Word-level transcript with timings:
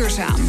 duurzaam. 0.00 0.46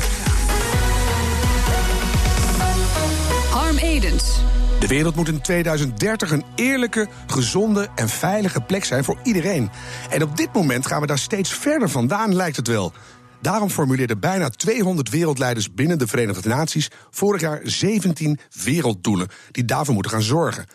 Harm 3.49 3.77
Edens. 3.77 4.39
De 4.79 4.87
wereld 4.87 5.15
moet 5.15 5.27
in 5.27 5.41
2030 5.41 6.31
een 6.31 6.43
eerlijke, 6.55 7.07
gezonde 7.27 7.87
en 7.95 8.09
veilige 8.09 8.61
plek 8.61 8.85
zijn 8.85 9.03
voor 9.03 9.17
iedereen. 9.23 9.69
En 10.09 10.23
op 10.23 10.37
dit 10.37 10.53
moment 10.53 10.85
gaan 10.85 11.01
we 11.01 11.07
daar 11.07 11.17
steeds 11.17 11.53
verder 11.53 11.89
vandaan, 11.89 12.35
lijkt 12.35 12.55
het 12.55 12.67
wel. 12.67 12.93
Daarom 13.41 13.69
formuleerden 13.69 14.19
bijna 14.19 14.49
200 14.49 15.09
wereldleiders 15.09 15.73
binnen 15.73 15.97
de 15.97 16.07
Verenigde 16.07 16.49
Naties 16.49 16.89
vorig 17.09 17.41
jaar 17.41 17.59
17 17.63 18.39
werelddoelen 18.63 19.27
die 19.51 19.65
daarvoor 19.65 19.93
moeten 19.93 20.11
gaan 20.11 20.21
zorgen. 20.21 20.65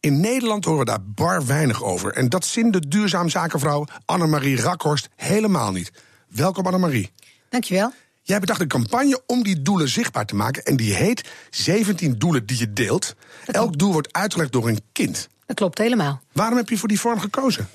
In 0.00 0.20
Nederland 0.20 0.64
horen 0.64 0.80
we 0.80 0.84
daar 0.84 1.04
bar 1.04 1.46
weinig 1.46 1.82
over. 1.84 2.12
En 2.12 2.28
dat 2.28 2.44
zin 2.44 2.70
de 2.70 2.88
duurzaam 2.88 3.28
zakenvrouw 3.28 3.86
Annemarie 4.04 4.60
Rakhorst 4.60 5.08
helemaal 5.16 5.72
niet. 5.72 5.92
Welkom 6.28 6.66
Annemarie. 6.66 7.10
Dankjewel. 7.48 7.92
Jij 8.30 8.40
bedacht 8.40 8.60
een 8.60 8.68
campagne 8.68 9.22
om 9.26 9.42
die 9.42 9.62
doelen 9.62 9.88
zichtbaar 9.88 10.26
te 10.26 10.34
maken. 10.34 10.62
En 10.62 10.76
die 10.76 10.94
heet 10.94 11.28
17 11.50 12.18
doelen 12.18 12.46
die 12.46 12.58
je 12.58 12.72
deelt. 12.72 13.14
Elk 13.46 13.78
doel 13.78 13.92
wordt 13.92 14.12
uitgelegd 14.12 14.52
door 14.52 14.68
een 14.68 14.80
kind. 14.92 15.28
Dat 15.46 15.56
klopt 15.56 15.78
helemaal. 15.78 16.20
Waarom 16.32 16.56
heb 16.56 16.68
je 16.68 16.78
voor 16.78 16.88
die 16.88 17.00
vorm 17.00 17.20
gekozen? 17.20 17.68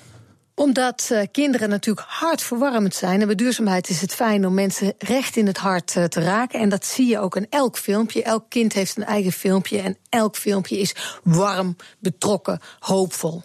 Omdat 0.54 1.08
uh, 1.12 1.22
kinderen 1.32 1.68
natuurlijk 1.68 2.06
hartverwarmend 2.08 2.94
zijn. 2.94 3.20
En 3.20 3.26
bij 3.26 3.36
duurzaamheid 3.36 3.88
is 3.88 4.00
het 4.00 4.14
fijn 4.14 4.46
om 4.46 4.54
mensen 4.54 4.94
recht 4.98 5.36
in 5.36 5.46
het 5.46 5.58
hart 5.58 5.94
uh, 5.94 6.04
te 6.04 6.20
raken. 6.20 6.60
En 6.60 6.68
dat 6.68 6.84
zie 6.84 7.06
je 7.06 7.18
ook 7.18 7.36
in 7.36 7.46
elk 7.50 7.78
filmpje. 7.78 8.22
Elk 8.22 8.44
kind 8.48 8.72
heeft 8.72 8.96
een 8.96 9.04
eigen 9.04 9.32
filmpje. 9.32 9.78
En 9.78 9.96
elk 10.08 10.36
filmpje 10.36 10.78
is 10.78 10.94
warm, 11.22 11.76
betrokken, 11.98 12.60
hoopvol. 12.78 13.42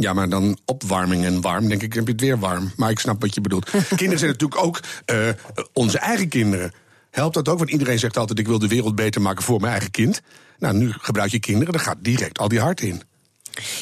Ja, 0.00 0.12
maar 0.12 0.28
dan 0.28 0.58
opwarming 0.64 1.24
en 1.24 1.40
warm, 1.40 1.68
denk 1.68 1.82
ik, 1.82 1.92
heb 1.92 2.06
je 2.06 2.12
het 2.12 2.20
weer 2.20 2.38
warm. 2.38 2.72
Maar 2.76 2.90
ik 2.90 2.98
snap 2.98 3.20
wat 3.20 3.34
je 3.34 3.40
bedoelt. 3.40 3.70
kinderen 3.88 4.18
zijn 4.18 4.30
natuurlijk 4.30 4.64
ook 4.64 4.80
uh, 5.12 5.28
onze 5.72 5.98
eigen 5.98 6.28
kinderen. 6.28 6.72
Helpt 7.10 7.34
dat 7.34 7.48
ook? 7.48 7.58
Want 7.58 7.70
iedereen 7.70 7.98
zegt 7.98 8.16
altijd: 8.16 8.38
ik 8.38 8.46
wil 8.46 8.58
de 8.58 8.68
wereld 8.68 8.94
beter 8.94 9.20
maken 9.20 9.44
voor 9.44 9.60
mijn 9.60 9.72
eigen 9.72 9.90
kind. 9.90 10.20
Nou, 10.58 10.76
nu 10.76 10.92
gebruik 10.92 11.30
je 11.30 11.38
kinderen, 11.38 11.72
dan 11.72 11.82
gaat 11.82 11.96
direct 12.00 12.38
al 12.38 12.48
die 12.48 12.60
hart 12.60 12.80
in. 12.80 13.02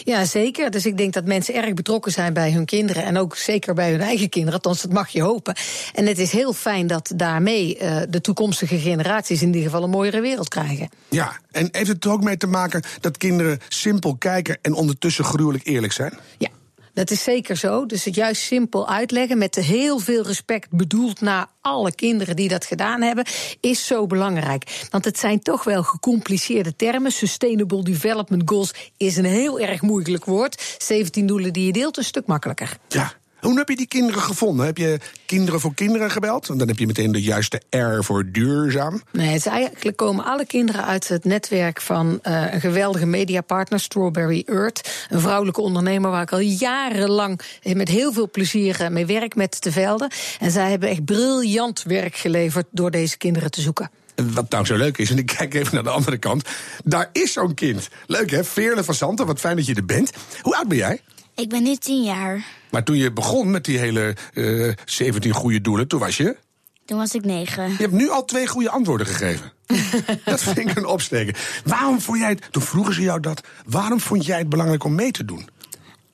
Ja, 0.05 0.25
zeker. 0.25 0.71
Dus 0.71 0.87
ik 0.87 0.97
denk 0.97 1.13
dat 1.13 1.25
mensen 1.25 1.55
erg 1.55 1.75
betrokken 1.75 2.13
zijn 2.13 2.33
bij 2.33 2.53
hun 2.53 2.65
kinderen. 2.65 3.05
En 3.05 3.19
ook 3.19 3.37
zeker 3.37 3.75
bij 3.75 3.91
hun 3.91 4.01
eigen 4.01 4.29
kinderen. 4.29 4.55
Althans, 4.55 4.83
dat 4.83 4.93
mag 4.93 5.09
je 5.09 5.23
hopen. 5.23 5.57
En 5.95 6.07
het 6.07 6.19
is 6.19 6.33
heel 6.33 6.53
fijn 6.53 6.87
dat 6.87 7.13
daarmee 7.17 7.79
uh, 7.83 7.97
de 8.09 8.21
toekomstige 8.21 8.79
generaties 8.79 9.41
in 9.41 9.47
ieder 9.47 9.63
geval 9.63 9.83
een 9.83 9.91
mooiere 9.91 10.21
wereld 10.21 10.49
krijgen. 10.49 10.89
Ja, 11.09 11.37
en 11.51 11.69
heeft 11.73 11.89
het 11.89 12.05
er 12.05 12.11
ook 12.11 12.23
mee 12.23 12.37
te 12.37 12.47
maken 12.47 12.83
dat 13.01 13.17
kinderen 13.17 13.59
simpel 13.69 14.17
kijken 14.17 14.59
en 14.63 14.75
ondertussen 14.75 15.25
gruwelijk 15.25 15.67
eerlijk 15.67 15.93
zijn? 15.93 16.19
Ja. 16.39 16.49
Dat 16.97 17.11
is 17.11 17.23
zeker 17.23 17.57
zo. 17.57 17.87
Dus 17.87 18.05
het 18.05 18.15
juist 18.15 18.43
simpel 18.43 18.89
uitleggen 18.89 19.39
met 19.39 19.55
heel 19.55 19.99
veel 19.99 20.23
respect 20.23 20.71
bedoeld 20.71 21.21
naar 21.21 21.47
alle 21.61 21.95
kinderen 21.95 22.37
die 22.37 22.49
dat 22.49 22.65
gedaan 22.65 23.03
hebben, 23.03 23.25
is 23.61 23.87
zo 23.87 24.07
belangrijk. 24.07 24.87
Want 24.91 25.05
het 25.05 25.19
zijn 25.19 25.43
toch 25.43 25.65
wel 25.65 25.83
gecompliceerde 25.83 26.77
termen. 26.77 27.13
Sustainable 27.13 27.83
Development 27.83 28.43
Goals 28.45 28.75
is 28.97 29.17
een 29.17 29.25
heel 29.25 29.61
erg 29.61 29.83
moeilijk 29.83 30.25
woord. 30.25 30.77
17 30.79 31.27
doelen 31.27 31.53
die 31.53 31.67
je 31.67 31.73
deelt, 31.73 31.97
een 31.97 32.05
stuk 32.05 32.27
makkelijker. 32.27 32.79
Ja, 32.89 33.13
hoe 33.41 33.59
heb 33.59 33.69
je 33.69 33.77
die 33.77 33.87
kinderen 33.87 34.23
gevonden? 34.23 34.67
Heb 34.67 34.79
je 34.79 34.99
kinderen 35.27 35.61
voor 35.61 35.75
kinderen 35.75 36.11
gebeld? 36.11 36.47
Want 36.47 36.59
dan 36.59 36.69
heb 36.69 36.79
je 36.79 36.87
meteen 36.87 37.13
de 37.13 37.23
juiste 37.23 37.63
R 37.71 38.05
voor 38.05 38.31
duurzaam. 38.31 39.03
Nee, 39.13 39.27
het 39.27 39.37
is 39.37 39.47
eigenlijk 39.47 39.97
komen 39.97 40.25
alle 40.25 40.47
kinderen 40.47 40.85
uit 40.85 41.09
het 41.09 41.25
netwerk 41.25 41.81
van 41.81 42.21
uh, 42.23 42.53
een 42.53 42.61
geweldige 42.61 43.07
mediapartner, 43.07 43.81
Strawberry 43.81 44.43
Earth. 44.47 45.07
Een 45.09 45.21
vrouwelijke 45.21 45.61
ondernemer 45.61 46.11
waar 46.11 46.23
ik 46.23 46.33
al 46.33 46.39
jarenlang 46.39 47.41
met 47.63 47.89
heel 47.89 48.13
veel 48.13 48.31
plezier 48.31 48.81
eh, 48.81 48.89
mee 48.89 49.07
werk 49.07 49.35
met 49.35 49.61
te 49.61 49.73
velden. 49.73 50.11
En 50.41 50.51
zij 50.51 50.71
hebben 50.71 50.89
echt 50.89 51.05
briljant 51.05 51.83
werk 51.83 52.17
geleverd 52.17 52.67
door 52.71 52.91
deze 52.91 53.17
kinderen 53.17 53.51
te 53.51 53.61
zoeken. 53.61 53.91
Wat 54.33 54.51
nou 54.51 54.65
zo 54.65 54.77
leuk 54.77 54.99
is, 54.99 55.11
en 55.11 55.19
ik 55.19 55.27
kijk 55.27 55.55
even 55.55 55.75
naar 55.75 55.83
de 55.83 55.91
andere 55.91 56.19
kant. 56.19 56.49
Daar 56.85 57.09
is 57.13 57.33
zo'n 57.33 57.55
kind. 57.55 57.89
Leuk 58.07 58.31
hè? 58.31 58.45
Veerle 58.45 58.85
van 58.85 58.95
Santen, 58.95 59.27
wat 59.27 59.41
fijn 59.41 59.57
dat 59.57 59.67
je 59.67 59.75
er 59.75 59.87
bent. 59.87 60.13
Hoe 60.43 60.57
oud 60.57 60.69
ben 60.69 60.79
jij? 60.79 61.01
Ik 61.37 61.49
ben 61.49 61.63
nu 61.63 61.77
tien 61.77 62.03
jaar. 62.03 62.47
Maar 62.71 62.85
toen 62.85 62.97
je 62.97 63.13
begon 63.13 63.51
met 63.51 63.65
die 63.65 63.79
hele 63.79 64.17
uh, 64.35 64.73
17 64.85 65.33
goede 65.33 65.61
doelen, 65.61 65.89
toen 65.89 66.01
was 66.01 66.17
je? 66.17 66.37
Toen 66.85 66.99
was 66.99 67.15
ik 67.15 67.25
negen. 67.25 67.71
Je 67.71 67.77
hebt 67.77 67.93
nu 67.93 68.11
al 68.11 68.25
twee 68.25 68.47
goede 68.47 68.71
antwoorden 68.71 69.07
gegeven. 69.07 69.53
dat 70.25 70.43
vind 70.43 70.59
ik 70.59 70.77
een 70.77 70.87
opsteken. 70.87 71.35
Waarom 71.65 72.01
vond 72.01 72.19
jij 72.19 72.29
het, 72.29 72.53
toen 72.53 72.63
vroegen 72.63 72.95
ze 72.95 73.03
jou 73.03 73.21
dat, 73.21 73.41
waarom 73.67 74.01
vond 74.01 74.27
jij 74.27 74.39
het 74.39 74.49
belangrijk 74.49 74.85
om 74.85 74.95
mee 74.95 75.11
te 75.11 75.25
doen? 75.25 75.49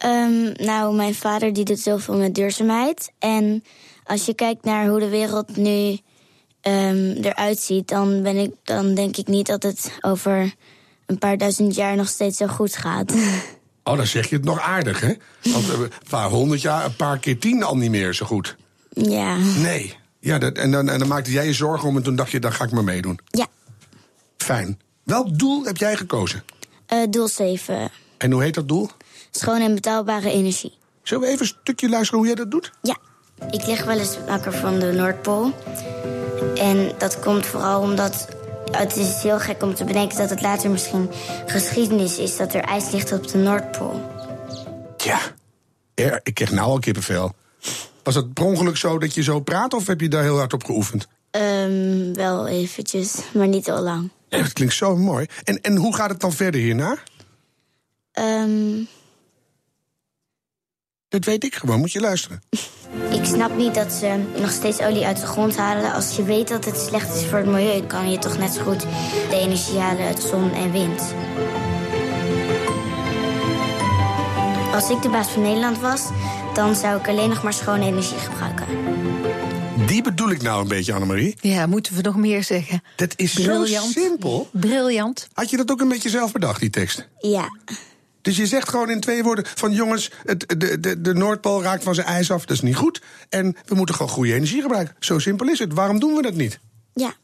Um, 0.05 0.53
nou, 0.57 0.95
mijn 0.95 1.15
vader 1.15 1.53
die 1.53 1.65
doet 1.65 1.81
zoveel 1.81 2.17
met 2.17 2.35
duurzaamheid. 2.35 3.13
En 3.19 3.65
als 4.05 4.27
je 4.27 4.35
kijkt 4.35 4.65
naar 4.65 4.89
hoe 4.89 5.01
de 5.01 5.09
wereld 5.09 5.57
nu 5.57 5.99
um, 6.63 7.13
eruit 7.13 7.59
ziet, 7.59 7.89
dan, 7.89 8.23
ben 8.23 8.37
ik, 8.37 8.51
dan 8.65 8.95
denk 8.95 9.17
ik 9.17 9.27
niet 9.27 9.47
dat 9.47 9.63
het 9.63 9.93
over 10.01 10.55
een 11.07 11.19
paar 11.19 11.39
duizend 11.39 11.75
jaar 11.75 11.97
nog 11.97 12.09
steeds 12.09 12.37
zo 12.37 12.47
goed 12.47 12.77
gaat. 12.77 13.15
Oh, 13.85 13.97
dan 13.97 14.07
zeg 14.07 14.29
je 14.29 14.37
het 14.37 14.45
nog 14.45 14.61
aardig, 14.61 15.01
hè? 15.01 15.13
Want 15.43 15.69
een 15.69 15.91
paar 16.09 16.29
honderd 16.29 16.61
jaar, 16.61 16.85
een 16.85 16.97
paar 16.97 17.19
keer 17.19 17.39
tien 17.39 17.63
al 17.63 17.77
niet 17.77 17.91
meer 17.91 18.15
zo 18.15 18.27
goed. 18.27 18.57
Ja. 18.91 19.37
Nee. 19.37 19.97
Ja, 20.19 20.39
dat, 20.39 20.57
en, 20.57 20.71
dan, 20.71 20.89
en 20.89 20.99
dan 20.99 21.09
maakte 21.09 21.31
jij 21.31 21.47
je 21.47 21.53
zorgen 21.53 21.89
om 21.89 21.97
en 21.97 22.03
toen 22.03 22.17
dacht 22.17 22.31
je, 22.31 22.41
dan 22.41 22.53
ga 22.53 22.65
ik 22.65 22.71
maar 22.71 22.85
meedoen. 22.85 23.19
Ja. 23.31 23.47
Fijn. 24.37 24.81
Welk 25.05 25.39
doel 25.39 25.65
heb 25.65 25.77
jij 25.77 25.97
gekozen? 25.97 26.45
Uh, 26.93 26.99
doel 27.11 27.29
7. 27.29 27.91
En 28.19 28.33
hoe 28.33 28.43
heet 28.43 28.55
dat 28.55 28.69
doel? 28.69 28.91
Schoon 29.31 29.61
en 29.61 29.75
betaalbare 29.75 30.31
energie. 30.31 30.73
Zullen 31.03 31.23
we 31.23 31.29
even 31.29 31.47
een 31.47 31.57
stukje 31.61 31.89
luisteren 31.89 32.19
hoe 32.19 32.27
jij 32.27 32.37
dat 32.37 32.51
doet? 32.51 32.73
Ja. 32.83 32.97
Ik 33.51 33.67
lig 33.67 33.85
wel 33.85 33.99
eens 33.99 34.19
wakker 34.27 34.53
van 34.53 34.79
de 34.79 34.93
Noordpool. 34.93 35.53
En 36.55 36.93
dat 36.99 37.21
komt 37.21 37.47
vooral 37.47 37.81
omdat 37.81 38.29
het 38.77 38.97
is 38.97 39.23
heel 39.23 39.39
gek 39.39 39.63
om 39.63 39.75
te 39.75 39.85
bedenken 39.85 40.19
dat 40.19 40.31
het 40.31 40.41
later 40.41 40.71
misschien 40.71 41.11
geschiedenis 41.47 42.19
is 42.19 42.37
dat 42.37 42.55
er 42.55 42.61
ijs 42.61 42.91
ligt 42.91 43.13
op 43.13 43.29
de 43.29 43.39
Noordpool. 43.39 44.11
Ja, 44.97 45.21
ik 46.23 46.35
krijg 46.35 46.53
nou 46.53 46.69
al 46.69 46.79
kippenvel. 46.79 47.35
Was 48.03 48.15
het 48.15 48.33
per 48.33 48.45
ongeluk 48.45 48.77
zo 48.77 48.99
dat 48.99 49.15
je 49.15 49.23
zo 49.23 49.41
praat 49.41 49.75
of 49.75 49.87
heb 49.87 50.01
je 50.01 50.09
daar 50.09 50.23
heel 50.23 50.39
hard 50.39 50.53
op 50.53 50.65
geoefend? 50.65 51.09
Um, 51.31 52.15
wel 52.15 52.47
eventjes, 52.47 53.19
maar 53.33 53.49
niet 53.49 53.71
al 53.71 53.83
lang. 53.83 54.11
Ja, 54.29 54.39
dat 54.39 54.53
klinkt 54.53 54.75
zo 54.75 54.97
mooi. 54.97 55.27
En, 55.45 55.61
en 55.61 55.77
hoe 55.77 55.95
gaat 55.95 56.11
het 56.11 56.21
dan 56.21 56.33
verder 56.33 56.61
hierna? 56.61 56.97
Um... 58.13 58.89
Dat 61.13 61.25
weet 61.25 61.45
ik 61.45 61.55
gewoon, 61.55 61.79
moet 61.79 61.93
je 61.93 62.01
luisteren. 62.01 62.43
Ik 63.11 63.25
snap 63.25 63.57
niet 63.57 63.75
dat 63.75 63.93
ze 63.93 64.21
nog 64.41 64.51
steeds 64.51 64.81
olie 64.81 65.05
uit 65.07 65.21
de 65.21 65.27
grond 65.27 65.57
halen. 65.57 65.93
Als 65.93 66.17
je 66.17 66.23
weet 66.23 66.49
dat 66.49 66.65
het 66.65 66.77
slecht 66.79 67.15
is 67.15 67.25
voor 67.25 67.39
het 67.39 67.47
milieu, 67.47 67.87
kan 67.87 68.11
je 68.11 68.19
toch 68.19 68.39
net 68.39 68.53
zo 68.55 68.63
goed 68.63 68.81
de 69.31 69.37
energie 69.37 69.79
halen 69.79 70.07
uit 70.07 70.21
zon 70.23 70.53
en 70.53 70.73
wind. 70.73 71.03
Als 74.75 74.91
ik 74.91 75.03
de 75.03 75.09
baas 75.09 75.29
van 75.29 75.43
Nederland 75.43 75.81
was, 75.81 76.03
dan 76.55 76.75
zou 76.75 77.01
ik 77.01 77.09
alleen 77.09 77.29
nog 77.29 77.43
maar 77.43 77.53
schone 77.53 77.87
energie 77.87 78.19
gebruiken. 78.19 78.67
Die 79.87 80.03
bedoel 80.03 80.31
ik 80.31 80.43
nou 80.43 80.63
een 80.63 80.69
beetje, 80.69 80.93
Annemarie. 80.93 81.37
Ja, 81.41 81.67
moeten 81.67 81.95
we 81.95 82.03
nog 82.03 82.17
meer 82.17 82.45
zeggen. 82.45 82.83
Dat 82.97 83.13
is 83.17 83.33
Briljant. 83.33 83.93
zo 83.93 84.01
simpel. 84.01 84.49
Briljant. 84.53 85.29
Had 85.33 85.51
je 85.51 85.57
dat 85.57 85.71
ook 85.71 85.81
een 85.81 85.89
beetje 85.89 86.09
zelf 86.09 86.33
bedacht, 86.33 86.61
die 86.61 86.71
tekst? 86.71 87.09
Ja. 87.19 87.49
Dus 88.23 88.37
je 88.37 88.47
zegt 88.47 88.69
gewoon 88.69 88.91
in 88.91 89.01
twee 89.01 89.23
woorden 89.23 89.47
van 89.55 89.73
jongens, 89.73 90.11
het, 90.25 90.55
de, 90.59 90.81
de, 90.81 91.01
de 91.01 91.15
Noordpool 91.15 91.63
raakt 91.63 91.83
van 91.83 91.95
zijn 91.95 92.07
ijs 92.07 92.31
af, 92.31 92.41
dat 92.41 92.57
is 92.57 92.63
niet 92.63 92.77
goed. 92.77 93.03
En 93.29 93.57
we 93.67 93.75
moeten 93.75 93.95
gewoon 93.95 94.11
goede 94.11 94.35
energie 94.35 94.63
gebruiken. 94.63 94.97
Zo 94.99 95.19
simpel 95.19 95.49
is 95.49 95.59
het. 95.59 95.73
Waarom 95.73 96.01
doen 96.01 96.15
we 96.15 96.23
dat 96.23 96.35
niet? 96.35 96.59
Ja. 96.95 97.15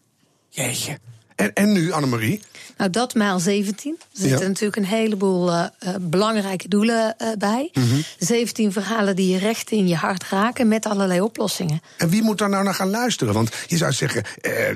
Jeetje. 0.48 0.98
En, 1.38 1.52
en 1.52 1.72
nu, 1.72 1.92
Annemarie? 1.92 2.40
Nou, 2.76 2.90
dat 2.90 3.14
maal 3.14 3.38
17. 3.38 3.96
Er 4.00 4.06
zitten 4.12 4.40
ja. 4.40 4.46
natuurlijk 4.46 4.76
een 4.76 4.84
heleboel 4.84 5.52
uh, 5.52 5.66
belangrijke 6.00 6.68
doelen 6.68 7.14
uh, 7.22 7.28
bij. 7.38 7.70
Mm 7.72 7.88
-hmm. 7.88 8.02
17 8.18 8.72
verhalen 8.72 9.16
die 9.16 9.32
je 9.32 9.38
recht 9.38 9.70
in 9.70 9.88
je 9.88 9.94
hart 9.94 10.24
raken 10.28 10.68
met 10.68 10.86
allerlei 10.86 11.20
oplossingen. 11.20 11.82
En 11.96 12.08
wie 12.08 12.22
moet 12.22 12.38
daar 12.38 12.48
nou 12.48 12.64
naar 12.64 12.74
gaan 12.74 12.90
luisteren? 12.90 13.34
Want 13.34 13.50
je 13.66 13.76
zou 13.76 13.92
zeggen, 13.92 14.24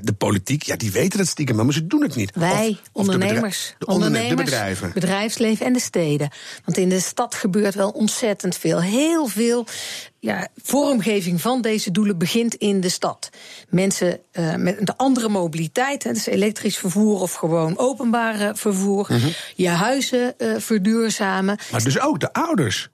de 0.02 0.14
politiek, 0.18 0.62
ja, 0.62 0.76
die 0.76 0.92
weten 0.92 1.18
het 1.18 1.28
stiekem, 1.28 1.56
maar 1.56 1.72
ze 1.72 1.86
doen 1.86 2.02
het 2.02 2.16
niet. 2.16 2.30
Wij, 2.34 2.78
of, 2.92 3.02
ondernemers. 3.06 3.74
De, 3.78 3.86
ondernemers, 3.86 4.28
de 4.28 4.34
bedrijven. 4.34 4.90
Bedrijfsleven 4.94 5.66
en 5.66 5.72
de 5.72 5.80
steden. 5.80 6.30
Want 6.64 6.76
in 6.76 6.88
de 6.88 7.00
stad 7.00 7.34
gebeurt 7.34 7.74
wel 7.74 7.90
ontzettend 7.90 8.56
veel. 8.56 8.82
Heel 8.82 9.26
veel 9.26 9.66
ja, 10.22 10.48
vormgeving 10.62 11.40
van 11.40 11.62
deze 11.62 11.90
doelen 11.90 12.18
begint 12.18 12.54
in 12.54 12.80
de 12.80 12.88
stad. 12.88 13.30
Mensen 13.68 14.20
uh, 14.32 14.54
met 14.54 14.80
een 14.80 14.96
andere 14.96 15.28
mobiliteit, 15.28 16.02
hè, 16.02 16.12
dus 16.12 16.26
elektrisch 16.26 16.78
vervoer 16.78 17.20
of 17.20 17.32
gewoon 17.32 17.78
openbare 17.78 18.54
vervoer. 18.54 19.06
Mm 19.08 19.18
-hmm. 19.18 19.32
Je 19.54 19.68
huizen 19.68 20.34
uh, 20.38 20.54
verduurzamen. 20.58 21.58
Maar 21.70 21.82
dus 21.82 22.00
ook 22.00 22.20
de 22.20 22.32
ouders. 22.32 22.90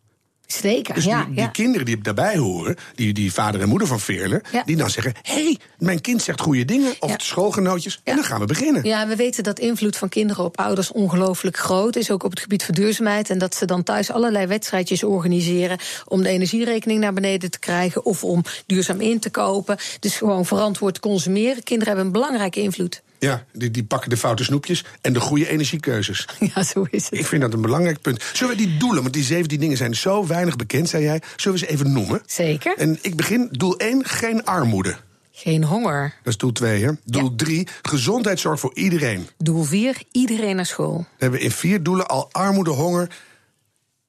Zeker, 0.53 0.95
Dus 0.95 1.05
ja. 1.05 1.25
die, 1.25 1.35
die 1.35 1.43
ja. 1.43 1.49
kinderen 1.49 1.87
die 1.87 2.01
daarbij 2.01 2.37
horen, 2.37 2.77
die, 2.95 3.13
die 3.13 3.33
vader 3.33 3.61
en 3.61 3.69
moeder 3.69 3.89
van 3.89 4.01
Veerle, 4.01 4.43
Ja. 4.53 4.63
die 4.67 4.77
dan 4.77 4.91
zeggen: 4.91 5.15
hé, 5.23 5.33
hey, 5.43 5.59
mijn 5.79 6.01
kind 6.01 6.23
zegt 6.23 6.41
goede 6.41 6.65
dingen, 6.65 6.95
of 7.01 7.17
de 7.17 7.25
schoolgenootjes, 7.25 8.01
en 8.05 8.15
dan 8.15 8.25
gaan 8.25 8.41
we 8.41 8.47
beginnen. 8.47 8.85
Ja, 8.85 9.07
we 9.07 9.17
weten 9.17 9.43
dat 9.45 9.59
invloed 9.59 9.97
van 9.97 10.09
kinderen 10.09 10.45
op 10.45 10.59
ouders 10.59 10.93
ongelooflijk 10.93 11.57
groot 11.57 11.97
is, 11.97 12.11
ook 12.11 12.23
op 12.23 12.31
het 12.31 12.41
gebied 12.41 12.65
van 12.65 12.75
duurzaamheid. 12.75 13.31
En 13.31 13.39
dat 13.39 13.55
ze 13.55 13.65
dan 13.67 13.83
thuis 13.83 14.11
allerlei 14.11 14.47
wedstrijdjes 14.47 15.03
organiseren 15.03 15.79
om 16.07 16.23
de 16.23 16.29
energierekening 16.29 17.01
naar 17.01 17.13
beneden 17.13 17.51
te 17.51 17.59
krijgen 17.59 18.05
of 18.05 18.25
om 18.25 18.43
duurzaam 18.67 19.01
in 19.01 19.19
te 19.19 19.31
kopen. 19.31 19.77
Dus 20.01 20.17
gewoon 20.17 20.47
verantwoord 20.47 21.01
consumeren. 21.01 21.63
Kinderen 21.63 21.87
hebben 21.95 22.07
een 22.07 22.21
belangrijke 22.21 22.61
invloed. 22.61 23.03
Ja, 23.19 23.45
die, 23.53 23.71
die 23.71 23.85
pakken 23.85 24.11
de 24.11 24.17
foute 24.17 24.45
snoepjes 24.45 24.85
en 25.01 25.13
de 25.13 25.21
goede 25.21 25.49
energiekeuzes. 25.49 26.29
Ja, 26.55 26.63
zo 26.63 26.87
is 26.91 27.05
het. 27.05 27.19
Ik 27.19 27.27
vind 27.27 27.43
dat 27.43 27.53
een 27.53 27.61
belangrijk 27.61 28.01
punt. 28.01 28.23
Zullen 28.33 28.57
we 28.57 28.63
die 28.63 28.77
doelen, 28.77 29.03
want 29.03 29.15
die 29.15 29.23
17 29.23 29.61
dingen 29.61 29.77
zijn 29.77 29.95
zo 29.95 30.27
weinig 30.27 30.57
bekend, 30.57 30.89
zei 30.89 31.03
jij, 31.03 31.23
zullen 31.37 31.59
we 31.59 31.67
ze 31.67 31.73
even 31.73 31.93
noemen? 31.93 32.23
Zeker. 32.27 32.77
En 32.77 32.99
ik 33.03 33.17
begin, 33.17 33.49
doel 33.51 33.77
1, 33.77 34.05
geen 34.05 34.45
armoede. 34.45 34.97
Geen 35.31 35.65
honger. 35.65 36.15
Dat 36.23 36.33
is 36.33 36.37
doel 36.37 36.53
2, 36.53 36.85
hè? 36.85 36.91
Doel 37.05 37.35
3, 37.35 37.69
gezondheidszorg 37.83 38.61
voor 38.61 38.75
iedereen. 38.75 39.29
Doel 39.37 39.65
4, 39.65 40.03
iedereen 40.13 40.57
naar 40.57 40.67
school. 40.67 40.99
We 40.99 41.07
hebben 41.19 41.41
in 41.41 41.51
vier 41.51 41.83
doelen 41.83 42.07
al 42.07 42.29
armoede, 42.33 42.71
honger, 42.71 43.09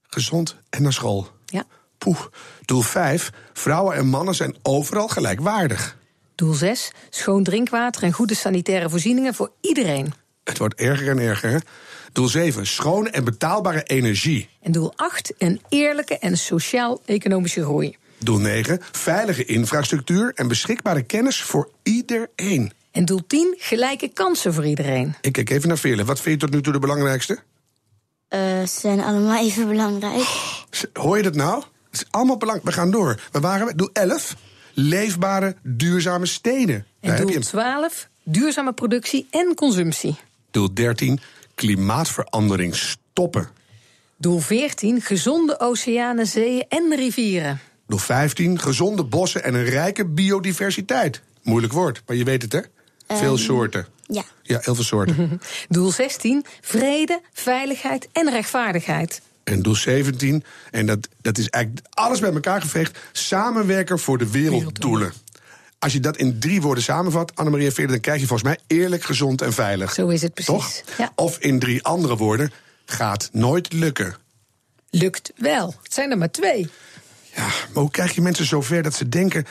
gezond 0.08 0.56
en 0.70 0.82
naar 0.82 0.94
school. 0.94 1.28
Ja. 1.46 1.64
Poeh. 1.98 2.20
Doel 2.66 2.82
5, 2.82 3.32
vrouwen 3.54 3.96
en 3.96 4.08
mannen 4.08 4.36
zijn 4.36 4.56
overal 4.62 5.08
gelijkwaardig. 5.08 5.98
Doel 6.40 6.54
6, 6.54 6.92
schoon 7.10 7.44
drinkwater 7.44 8.04
en 8.04 8.12
goede 8.12 8.36
sanitaire 8.36 8.90
voorzieningen 8.90 9.34
voor 9.34 9.52
iedereen. 9.62 10.14
Het 10.44 10.58
wordt 10.58 10.76
erger 10.76 11.10
en 11.10 11.20
erger, 11.20 11.50
hè? 11.50 11.58
Doel 12.12 12.28
7, 12.28 12.68
schone 12.68 13.10
en 13.10 13.24
betaalbare 13.24 13.84
energie. 13.84 14.50
En 14.62 14.72
doel 14.72 14.94
8, 14.96 15.34
een 15.38 15.62
eerlijke 15.70 16.18
en 16.18 16.38
sociaal-economische 16.38 17.64
groei. 17.64 17.98
Doel 18.18 18.38
9, 18.38 18.80
veilige 18.92 19.46
infrastructuur 19.46 20.32
en 20.36 20.48
beschikbare 20.48 21.02
kennis 21.02 21.42
voor 21.42 21.70
iedereen. 21.84 22.72
En 22.92 23.06
doel 23.06 23.22
10, 23.28 23.56
gelijke 23.58 24.08
kansen 24.08 24.54
voor 24.54 24.66
iedereen. 24.66 25.16
Ik 25.22 25.32
kijk 25.32 25.50
even 25.50 25.68
naar 25.68 25.78
Veerle. 25.78 26.06
Wat 26.06 26.22
vind 26.22 26.42
je 26.42 26.46
tot 26.48 26.56
nu 26.56 26.62
toe 26.62 26.74
de 26.74 26.80
belangrijkste? 26.80 27.40
Eh, 28.28 28.40
ze 28.60 28.80
zijn 28.80 29.02
allemaal 29.02 29.40
even 29.40 29.68
belangrijk. 29.68 30.28
Hoor 30.94 31.18
je 31.18 31.24
dat 31.24 31.36
nou? 31.36 31.64
Het 31.90 32.02
is 32.02 32.06
allemaal 32.10 32.38
belangrijk. 32.38 32.70
We 32.70 32.76
gaan 32.82 32.92
door. 32.92 33.22
Waar 33.32 33.42
waren 33.42 33.68
we? 33.68 33.76
Doel 33.76 33.90
11, 33.94 34.36
leefbare, 34.80 35.56
duurzame 35.64 36.26
steden. 36.26 36.76
En 36.76 36.86
Daar 37.00 37.18
heb 37.18 37.28
je 37.28 37.34
doel 37.34 37.34
hem. 37.34 37.42
12, 37.82 38.10
duurzame 38.24 38.74
productie 38.74 39.28
en 39.30 39.56
consumptie. 39.56 40.16
Doel 40.52 40.74
13, 40.74 41.20
klimaatverandering 41.56 42.76
stoppen. 42.76 43.50
Doel 44.18 44.40
14, 44.40 45.02
gezonde 45.02 45.60
oceanen, 45.60 46.28
zeeën 46.28 46.66
en 46.70 46.96
rivieren. 46.96 47.60
Doel 47.88 48.00
15, 48.00 48.60
gezonde 48.60 49.04
bossen 49.04 49.44
en 49.44 49.54
een 49.54 49.66
rijke 49.66 50.06
biodiversiteit. 50.06 51.22
Moeilijk 51.42 51.74
woord, 51.74 52.02
maar 52.06 52.16
je 52.16 52.24
weet 52.24 52.42
het 52.42 52.52
hè? 52.52 52.62
Veel 53.08 53.38
soorten. 53.38 53.88
Ja. 54.06 54.24
Ja, 54.44 54.60
heel 54.62 54.76
veel 54.76 54.84
soorten. 54.84 55.42
Doel 55.70 55.92
16, 55.92 56.46
vrede, 56.62 57.22
veiligheid 57.34 58.08
en 58.12 58.30
rechtvaardigheid. 58.30 59.22
En 59.52 59.62
doel 59.62 59.76
17, 59.76 60.44
en 60.72 60.86
dat, 60.86 61.08
dat 61.22 61.38
is 61.38 61.50
eigenlijk 61.50 61.88
alles 61.90 62.20
bij 62.20 62.34
elkaar 62.34 62.62
geveegd... 62.62 63.00
samenwerken 63.12 64.00
voor 64.00 64.18
de 64.18 64.32
werelddoelen. 64.32 65.14
Als 65.80 65.94
je 65.94 66.00
dat 66.00 66.18
in 66.18 66.40
drie 66.40 66.62
woorden 66.62 66.84
samenvat, 66.84 67.36
Annemarie 67.36 67.72
Veerle... 67.72 67.92
dan 67.92 68.00
krijg 68.00 68.20
je 68.20 68.28
volgens 68.28 68.50
mij 68.50 68.60
eerlijk, 68.78 69.04
gezond 69.04 69.42
en 69.42 69.54
veilig. 69.54 69.94
Zo 69.94 70.08
is 70.08 70.22
het 70.22 70.34
precies. 70.34 70.54
Toch? 70.54 70.98
Ja. 70.98 71.12
Of 71.16 71.38
in 71.38 71.60
drie 71.60 71.84
andere 71.84 72.16
woorden, 72.16 72.52
gaat 72.86 73.30
nooit 73.32 73.74
lukken. 73.74 74.16
Lukt 74.90 75.32
wel. 75.36 75.76
Het 75.84 75.94
zijn 75.94 76.12
er 76.12 76.18
maar 76.18 76.32
twee. 76.32 76.70
Ja, 77.36 77.46
maar 77.46 77.84
hoe 77.84 77.92
krijg 77.92 78.16
je 78.16 78.22
mensen 78.22 78.46
zover 78.46 78.84
dat 78.84 78.94
ze 78.94 79.10
denken... 79.10 79.46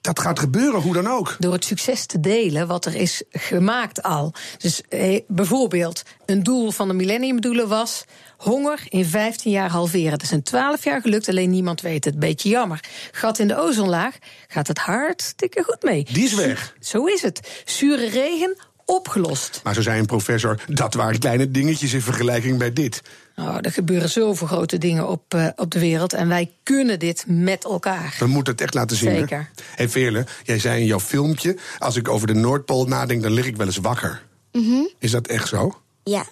dat 0.00 0.20
gaat 0.20 0.38
gebeuren, 0.38 0.80
hoe 0.80 0.94
dan 0.94 1.06
ook? 1.06 1.36
Door 1.38 1.52
het 1.52 1.64
succes 1.64 2.06
te 2.06 2.20
delen 2.20 2.66
wat 2.66 2.84
er 2.84 2.94
is 2.94 3.22
gemaakt 3.30 4.02
al. 4.02 4.34
Dus 4.58 4.82
eh, 4.88 5.20
bijvoorbeeld, 5.28 6.02
een 6.26 6.42
doel 6.42 6.70
van 6.70 6.88
de 6.88 6.94
millenniumdoelen 6.94 7.68
was... 7.68 8.04
honger 8.36 8.80
in 8.88 9.04
15 9.04 9.50
jaar 9.50 9.70
halveren. 9.70 10.10
Dat 10.10 10.22
is 10.22 10.32
in 10.32 10.42
12 10.42 10.84
jaar 10.84 11.00
gelukt, 11.00 11.28
alleen 11.28 11.50
niemand 11.50 11.80
weet 11.80 12.04
het. 12.04 12.18
Beetje 12.18 12.48
jammer. 12.48 12.80
Gat 13.10 13.38
in 13.38 13.48
de 13.48 13.56
ozonlaag 13.56 14.14
gaat 14.48 14.68
het 14.68 14.78
hartstikke 14.78 15.62
goed 15.62 15.82
mee. 15.82 16.06
Die 16.12 16.24
is 16.24 16.34
weg. 16.34 16.74
Zo 16.80 17.04
is 17.04 17.22
het. 17.22 17.62
Zure 17.64 18.08
regen, 18.08 18.56
opgelost. 18.84 19.60
Maar 19.64 19.74
zo 19.74 19.82
zei 19.82 19.98
een 19.98 20.06
professor, 20.06 20.60
dat 20.66 20.94
waren 20.94 21.18
kleine 21.18 21.50
dingetjes 21.50 21.92
in 21.92 22.02
vergelijking 22.02 22.58
bij 22.58 22.72
dit. 22.72 23.02
Oh, 23.40 23.56
er 23.60 23.72
gebeuren 23.72 24.08
zoveel 24.08 24.46
grote 24.46 24.78
dingen 24.78 25.08
op, 25.08 25.34
eh, 25.34 25.46
op 25.56 25.70
de 25.70 25.78
wereld. 25.78 26.12
En 26.12 26.28
wij 26.28 26.50
kunnen 26.62 26.98
dit 26.98 27.24
met 27.26 27.64
elkaar. 27.64 28.16
We 28.18 28.26
moeten 28.26 28.52
het 28.52 28.62
echt 28.62 28.74
laten 28.74 28.96
zien. 28.96 29.14
Zeker. 29.14 29.50
Hey 29.74 29.88
Veerle, 29.88 30.26
jij 30.42 30.58
zei 30.58 30.80
in 30.80 30.86
jouw 30.86 31.00
filmpje... 31.00 31.56
als 31.78 31.96
ik 31.96 32.08
over 32.08 32.26
de 32.26 32.34
Noordpool 32.34 32.86
nadenk, 32.86 33.22
dan 33.22 33.32
lig 33.32 33.46
ik 33.46 33.56
wel 33.56 33.66
eens 33.66 33.76
wakker. 33.76 34.22
Mhm. 34.52 34.82
Is 34.98 35.10
dat 35.10 35.26
echt 35.26 35.48
zo? 35.48 35.80
Ja. 36.04 36.24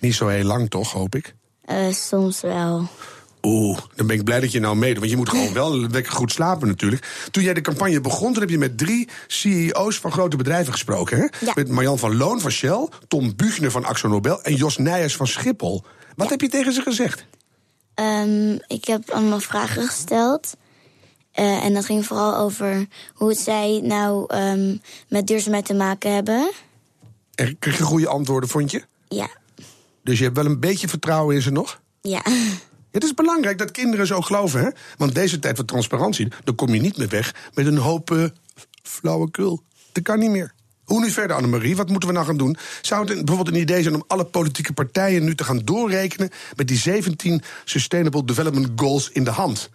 Niet 0.00 0.14
zo 0.14 0.28
heel 0.28 0.44
lang 0.44 0.70
toch, 0.70 0.92
hoop 0.92 1.14
ik? 1.14 1.34
Eh, 1.64 1.92
soms 1.92 2.40
wel. 2.40 2.88
Oeh, 3.42 3.78
dan 3.94 4.06
ben 4.06 4.16
ik 4.16 4.24
blij 4.24 4.40
dat 4.40 4.52
je 4.52 4.60
nou 4.60 4.76
meedoet. 4.76 4.98
Want 4.98 5.10
je 5.10 5.16
moet 5.16 5.28
gewoon 5.28 5.52
wel 5.62 5.78
lekker 5.78 6.12
goed 6.12 6.32
slapen 6.32 6.68
natuurlijk. 6.68 7.26
Toen 7.30 7.42
jij 7.42 7.54
de 7.54 7.60
campagne 7.60 8.00
begon, 8.00 8.32
toen 8.32 8.40
heb 8.42 8.50
je 8.50 8.58
met 8.58 8.78
drie 8.78 9.08
CEO's 9.26 9.98
van 9.98 10.12
grote 10.12 10.36
bedrijven 10.36 10.72
gesproken. 10.72 11.18
Hè? 11.18 11.46
Ja. 11.46 11.52
Met 11.54 11.68
Marjan 11.68 11.98
van 11.98 12.16
Loon 12.16 12.40
van 12.40 12.50
Shell, 12.50 12.88
Tom 13.08 13.36
Buchner 13.36 13.70
van 13.70 13.84
Axo 13.84 14.08
Nobel... 14.08 14.42
en 14.42 14.54
Jos 14.54 14.76
Nijers 14.76 15.16
van 15.16 15.26
Schiphol. 15.26 15.84
Wat 16.16 16.30
heb 16.30 16.40
je 16.40 16.48
tegen 16.48 16.72
ze 16.72 16.82
gezegd? 16.82 17.24
Ehm, 17.94 18.58
ik 18.66 18.84
heb 18.84 19.10
allemaal 19.10 19.40
vragen 19.40 19.86
gesteld. 19.86 20.54
Eh, 21.32 21.64
en 21.64 21.74
dat 21.74 21.84
ging 21.84 22.06
vooral 22.06 22.36
over 22.36 22.86
hoe 23.14 23.28
het 23.28 23.38
zij 23.38 23.80
nou 23.82 24.24
ehm, 24.28 24.76
met 25.08 25.26
duurzaamheid 25.26 25.64
te 25.64 25.74
maken 25.74 26.14
hebben. 26.14 26.52
En 27.34 27.58
kreeg 27.58 27.78
je 27.78 27.82
goede 27.82 28.08
antwoorden, 28.08 28.48
vond 28.48 28.70
je? 28.70 28.82
Ja. 29.08 29.28
Dus 30.02 30.18
je 30.18 30.24
hebt 30.24 30.36
wel 30.36 30.46
een 30.46 30.60
beetje 30.60 30.88
vertrouwen 30.88 31.34
in 31.34 31.42
ze 31.42 31.50
nog? 31.50 31.80
Ja. 32.00 32.22
Het 32.90 33.04
is 33.04 33.14
belangrijk 33.14 33.58
dat 33.58 33.70
kinderen 33.70 34.06
zo 34.06 34.20
geloven, 34.20 34.60
hè? 34.60 34.70
Want 34.96 35.14
deze 35.14 35.38
tijd 35.38 35.56
van 35.56 35.64
transparantie, 35.64 36.28
dan 36.44 36.54
kom 36.54 36.74
je 36.74 36.80
niet 36.80 36.96
meer 36.96 37.08
weg 37.08 37.34
met 37.54 37.66
een 37.66 37.76
hoop 37.76 38.10
eh, 38.10 38.24
flauwekul. 38.82 39.62
Dat 39.92 40.02
kan 40.02 40.18
niet 40.18 40.30
meer. 40.30 40.54
Hoe 40.92 41.00
nu 41.00 41.10
verder, 41.10 41.36
Annemarie? 41.36 41.76
Wat 41.76 41.88
moeten 41.88 42.08
we 42.08 42.14
nou 42.14 42.26
gaan 42.26 42.36
doen? 42.36 42.56
Zou 42.82 43.06
het 43.06 43.24
bijvoorbeeld 43.24 43.56
een 43.56 43.62
idee 43.62 43.82
zijn 43.82 43.94
om 43.94 44.04
alle 44.06 44.24
politieke 44.24 44.72
partijen 44.72 45.24
nu 45.24 45.34
te 45.34 45.44
gaan 45.44 45.58
doorrekenen 45.58 46.30
met 46.56 46.68
die 46.68 46.76
17 46.76 47.42
Sustainable 47.64 48.24
Development 48.24 48.68
Goals 48.76 49.10
in 49.10 49.24
de 49.24 49.30
hand? 49.30 49.70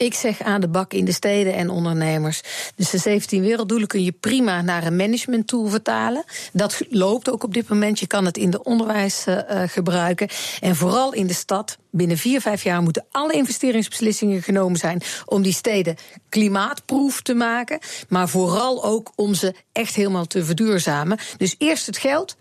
Ik 0.00 0.14
zeg 0.14 0.42
aan 0.42 0.60
de 0.60 0.68
bak 0.68 0.92
in 0.92 1.04
de 1.04 1.12
steden 1.12 1.54
en 1.54 1.70
ondernemers. 1.70 2.40
Dus 2.76 2.90
de 2.90 2.98
17 2.98 3.42
werelddoelen 3.42 3.88
kun 3.88 4.04
je 4.04 4.12
prima 4.12 4.62
naar 4.62 4.86
een 4.86 4.96
management 4.96 5.46
tool 5.46 5.66
vertalen. 5.66 6.24
Dat 6.52 6.80
loopt 6.88 7.30
ook 7.30 7.44
op 7.44 7.54
dit 7.54 7.68
moment. 7.68 7.98
Je 7.98 8.06
kan 8.06 8.24
het 8.24 8.36
in 8.36 8.50
de 8.50 8.62
onderwijs 8.62 9.26
eh, 9.26 9.62
eh, 9.62 9.68
gebruiken. 9.68 10.28
En 10.60 10.76
vooral 10.76 11.12
in 11.12 11.26
de 11.26 11.34
stad. 11.34 11.78
Binnen 11.90 12.16
vier, 12.16 12.40
vijf 12.40 12.62
jaar 12.62 12.82
moeten 12.82 13.06
alle 13.10 13.32
investeringsbeslissingen 13.32 14.42
genomen 14.42 14.78
zijn 14.78 15.02
om 15.24 15.42
die 15.42 15.52
steden 15.52 15.96
klimaatproef 16.28 17.22
te 17.22 17.34
maken. 17.34 17.78
Maar 18.08 18.28
vooral 18.28 18.84
ook 18.84 19.12
om 19.16 19.34
ze 19.34 19.54
echt 19.72 19.94
helemaal 19.94 20.26
te 20.26 20.44
verduurzamen. 20.44 21.18
Dus 21.36 21.54
eerst 21.58 21.86
het 21.86 21.98
geld. 21.98 22.36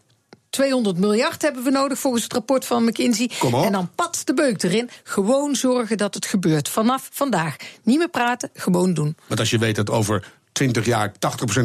200 0.49 0.97
miljard 0.97 1.41
hebben 1.41 1.63
we 1.63 1.69
nodig 1.69 1.99
volgens 1.99 2.23
het 2.23 2.33
rapport 2.33 2.65
van 2.65 2.83
McKinsey. 2.83 3.31
Kom 3.39 3.53
op. 3.53 3.65
En 3.65 3.71
dan 3.71 3.89
pat 3.95 4.21
de 4.25 4.33
beuk 4.33 4.63
erin. 4.63 4.89
Gewoon 5.03 5.55
zorgen 5.55 5.97
dat 5.97 6.13
het 6.13 6.25
gebeurt. 6.25 6.69
Vanaf 6.69 7.09
vandaag. 7.11 7.55
Niet 7.83 7.97
meer 7.97 8.09
praten, 8.09 8.49
gewoon 8.53 8.93
doen. 8.93 9.17
Want 9.27 9.39
als 9.39 9.49
je 9.49 9.57
weet 9.57 9.75
dat 9.75 9.89
over 9.89 10.31
20 10.51 10.85
jaar 10.85 11.11
80% 11.11 11.15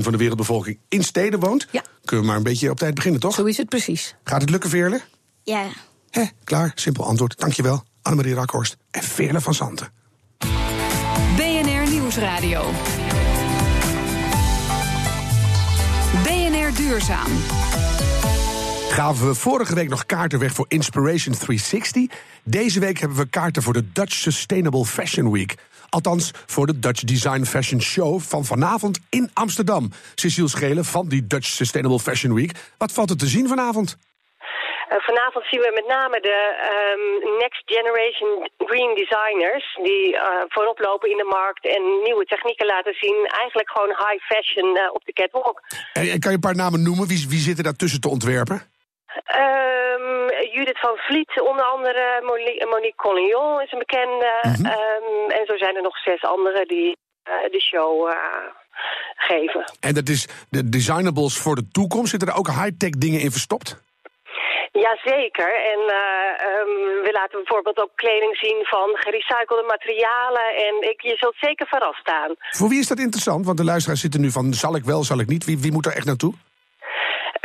van 0.02 0.12
de 0.12 0.18
wereldbevolking 0.18 0.78
in 0.88 1.04
steden 1.04 1.40
woont, 1.40 1.66
Ja. 1.70 1.82
kunnen 2.04 2.24
we 2.24 2.30
maar 2.30 2.36
een 2.40 2.46
beetje 2.46 2.70
op 2.70 2.78
tijd 2.78 2.94
beginnen, 2.94 3.20
toch? 3.20 3.34
Zo 3.34 3.44
is 3.44 3.56
het 3.56 3.68
precies. 3.68 4.14
Gaat 4.24 4.40
het 4.40 4.50
lukken, 4.50 4.70
Veerle? 4.70 5.00
Ja. 5.42 5.66
Hé, 6.10 6.24
klaar, 6.44 6.72
simpel 6.74 7.04
antwoord. 7.04 7.38
Dankjewel, 7.38 7.84
Annemarie 8.02 8.34
Rakhorst 8.34 8.76
en 8.90 9.02
Veerle 9.02 9.40
van 9.40 9.54
Zanten. 9.54 9.88
BNR 11.36 11.90
Nieuwsradio. 11.90 12.70
BNR 16.22 16.74
Duurzaam. 16.76 17.30
Gaven 18.94 19.28
we 19.28 19.34
vorige 19.34 19.74
week 19.74 19.88
nog 19.88 20.06
kaarten 20.06 20.38
weg 20.38 20.52
voor 20.52 20.66
Inspiration 20.68 21.34
360. 21.34 22.06
Deze 22.44 22.80
week 22.80 22.98
hebben 22.98 23.18
we 23.18 23.28
kaarten 23.28 23.62
voor 23.62 23.72
de 23.72 23.92
Dutch 23.92 24.12
Sustainable 24.12 24.84
Fashion 24.84 25.32
Week. 25.32 25.54
Althans, 25.88 26.30
voor 26.46 26.66
de 26.66 26.78
Dutch 26.78 27.00
Design 27.00 27.44
Fashion 27.44 27.80
Show 27.80 28.20
van 28.20 28.44
vanavond 28.44 28.98
in 29.10 29.30
Amsterdam. 29.32 29.90
Cecile 30.14 30.48
Schelen 30.48 30.84
van 30.84 31.08
die 31.08 31.26
Dutch 31.26 31.46
Sustainable 31.46 31.98
Fashion 31.98 32.34
Week. 32.34 32.52
Wat 32.78 32.92
valt 32.92 33.10
er 33.10 33.16
te 33.16 33.26
zien 33.26 33.48
vanavond? 33.48 33.96
Uh, 33.96 35.00
vanavond 35.00 35.44
zien 35.50 35.60
we 35.60 35.70
met 35.74 35.86
name 35.86 36.20
de 36.20 36.38
um, 36.74 37.38
Next 37.38 37.62
Generation 37.64 38.50
Green 38.58 38.94
Designers... 38.94 39.78
die 39.82 40.12
uh, 40.12 40.20
voorop 40.48 40.78
lopen 40.78 41.10
in 41.10 41.16
de 41.16 41.28
markt 41.40 41.64
en 41.66 41.82
nieuwe 42.02 42.24
technieken 42.24 42.66
laten 42.66 42.94
zien. 42.94 43.26
Eigenlijk 43.26 43.70
gewoon 43.70 43.88
high 43.88 44.24
fashion 44.24 44.76
uh, 44.76 44.82
op 44.92 45.04
de 45.04 45.12
catwalk. 45.12 45.62
En, 45.92 46.02
en 46.10 46.20
kan 46.20 46.30
je 46.30 46.36
een 46.36 46.48
paar 46.48 46.62
namen 46.64 46.82
noemen? 46.82 47.06
Wie, 47.08 47.26
wie 47.28 47.40
zitten 47.48 47.64
daar 47.64 47.76
tussen 47.76 48.00
te 48.00 48.08
ontwerpen? 48.08 48.72
Van 50.84 50.96
Vliet, 50.96 51.40
onder 51.50 51.64
andere. 51.64 52.04
Monique 52.70 52.96
Collignon 52.96 53.62
is 53.62 53.72
een 53.72 53.78
bekende. 53.78 54.30
Mhm. 54.42 54.66
Ehm, 54.66 55.30
en 55.38 55.46
zo 55.46 55.56
zijn 55.56 55.76
er 55.76 55.82
nog 55.82 55.98
zes 55.98 56.22
anderen 56.22 56.66
die 56.68 56.96
de 57.50 57.60
show 57.60 58.12
geven. 59.16 59.64
En 59.80 59.94
dat 59.94 60.08
is 60.08 60.28
de 60.50 60.68
designables 60.68 61.38
voor 61.38 61.54
de 61.54 61.68
toekomst. 61.68 62.10
Zitten 62.10 62.28
er 62.28 62.36
ook 62.36 62.48
high-tech 62.48 62.90
dingen 62.90 63.20
in 63.20 63.30
verstopt? 63.30 63.82
Jazeker. 64.72 65.52
En 65.72 65.80
uh, 65.80 66.48
um, 66.48 67.02
we 67.06 67.10
laten 67.12 67.38
bijvoorbeeld 67.42 67.78
ook 67.78 67.90
kleding 67.94 68.36
zien 68.36 68.58
van 68.64 68.88
gerecyclede 68.94 69.66
materialen. 69.66 70.46
En 70.66 70.90
ik, 70.90 71.00
je 71.00 71.16
zult 71.16 71.36
zeker 71.40 71.66
verrast 71.66 72.00
staan. 72.00 72.34
Voor 72.50 72.68
wie 72.68 72.78
is 72.78 72.88
dat 72.88 72.98
interessant? 72.98 73.46
Want 73.46 73.58
de 73.58 73.64
luisteraars 73.64 74.00
zitten 74.00 74.20
nu 74.20 74.30
van 74.30 74.54
zal 74.54 74.76
ik 74.76 74.84
wel, 74.84 75.04
zal 75.04 75.20
ik 75.20 75.28
niet. 75.28 75.44
Wie, 75.44 75.58
wie 75.58 75.72
moet 75.72 75.86
er 75.86 75.96
echt 75.96 76.06
naartoe? 76.06 76.34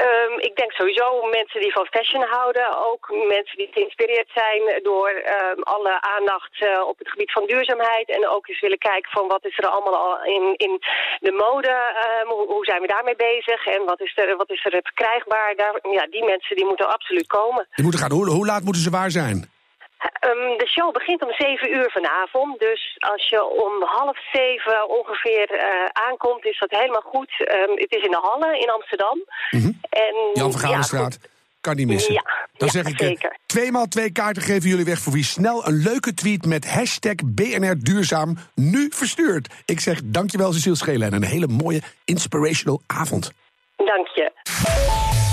Um, 0.07 0.39
ik 0.49 0.55
denk 0.55 0.71
sowieso 0.71 1.07
mensen 1.37 1.61
die 1.61 1.71
van 1.71 1.87
fashion 1.95 2.23
houden. 2.23 2.67
Ook 2.89 3.03
mensen 3.37 3.57
die 3.57 3.69
geïnspireerd 3.71 4.29
zijn 4.33 4.61
door 4.83 5.09
um, 5.09 5.63
alle 5.63 6.01
aandacht 6.01 6.61
uh, 6.61 6.87
op 6.87 6.97
het 6.97 7.09
gebied 7.09 7.31
van 7.31 7.45
duurzaamheid. 7.45 8.09
En 8.09 8.27
ook 8.27 8.47
eens 8.47 8.59
willen 8.59 8.87
kijken 8.91 9.11
van 9.11 9.27
wat 9.27 9.45
is 9.45 9.57
er 9.57 9.67
allemaal 9.67 9.97
al 10.05 10.23
in, 10.23 10.53
in 10.65 10.73
de 11.19 11.31
mode. 11.31 11.73
Um, 12.05 12.29
hoe, 12.35 12.47
hoe, 12.47 12.65
zijn 12.65 12.81
we 12.81 12.87
daarmee 12.87 13.15
bezig? 13.15 13.65
En 13.65 13.85
wat 13.85 14.01
is 14.01 14.13
er, 14.15 14.35
wat 14.35 14.49
is 14.49 14.65
er 14.65 14.71
verkrijgbaar? 14.71 15.55
Daar, 15.55 15.79
ja, 15.91 16.07
die 16.07 16.25
mensen 16.25 16.55
die 16.55 16.65
moeten 16.65 16.89
absoluut 16.89 17.27
komen. 17.27 17.67
Die 17.75 17.83
moeten 17.83 18.01
gaan. 18.01 18.11
Hoe, 18.11 18.29
hoe 18.29 18.45
laat 18.45 18.63
moeten 18.63 18.81
ze 18.81 18.89
waar 18.89 19.11
zijn? 19.11 19.58
Um, 19.99 20.57
de 20.57 20.67
show 20.67 20.93
begint 20.93 21.21
om 21.23 21.31
7 21.33 21.73
uur 21.75 21.91
vanavond. 21.91 22.59
Dus 22.59 22.95
als 22.99 23.29
je 23.29 23.43
om 23.43 23.83
half 23.83 24.17
zeven 24.31 24.89
ongeveer 24.89 25.47
uh, 25.51 25.61
aankomt, 26.07 26.45
is 26.45 26.59
dat 26.59 26.71
helemaal 26.71 27.01
goed. 27.01 27.31
Um, 27.39 27.77
het 27.77 27.91
is 27.91 28.03
in 28.03 28.11
de 28.11 28.19
Halle 28.21 28.59
in 28.59 28.69
Amsterdam. 28.69 29.17
Mm 29.51 29.61
-hmm. 29.61 29.79
en, 29.89 30.15
Jan 30.33 30.51
van 30.51 30.59
Galenstraat. 30.59 31.17
Ja, 31.21 31.27
kan 31.61 31.75
niet 31.75 31.87
missen. 31.87 32.13
Ja, 32.13 32.23
Dan 32.57 32.69
ja, 32.71 32.73
zeg 32.73 32.87
ik, 32.87 32.97
zeker. 32.97 33.37
tweemaal 33.45 33.87
twee 33.87 34.11
kaarten 34.11 34.43
geven 34.43 34.69
jullie 34.69 34.85
weg 34.85 34.99
voor 34.99 35.13
wie 35.13 35.23
snel 35.23 35.67
een 35.67 35.81
leuke 35.83 36.13
tweet 36.13 36.45
met 36.45 36.71
hashtag 36.71 37.15
BNR 37.25 37.75
Duurzaam 37.79 38.37
nu 38.55 38.87
verstuurt. 38.93 39.53
Ik 39.65 39.79
zeg 39.79 39.99
dankjewel 40.03 40.53
Cecile 40.53 40.75
Schelen 40.75 41.07
en 41.07 41.13
een 41.13 41.23
hele 41.23 41.47
mooie 41.47 41.81
inspirational 42.05 42.81
avond. 42.87 43.31
Dank 43.75 44.07
je. 44.07 45.28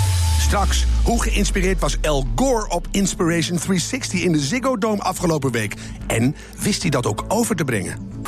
Straks, 0.47 0.85
hoe 1.03 1.21
geïnspireerd 1.21 1.79
was 1.79 1.97
El 2.01 2.27
Gore 2.35 2.69
op 2.69 2.87
Inspiration 2.91 3.57
360 3.57 4.21
in 4.21 4.31
de 4.31 4.39
Ziggo 4.39 4.77
Dome 4.77 5.01
afgelopen 5.01 5.51
week? 5.51 5.73
En 6.07 6.35
wist 6.59 6.81
hij 6.81 6.91
dat 6.91 7.05
ook 7.05 7.25
over 7.27 7.55
te 7.55 7.63
brengen? 7.63 8.21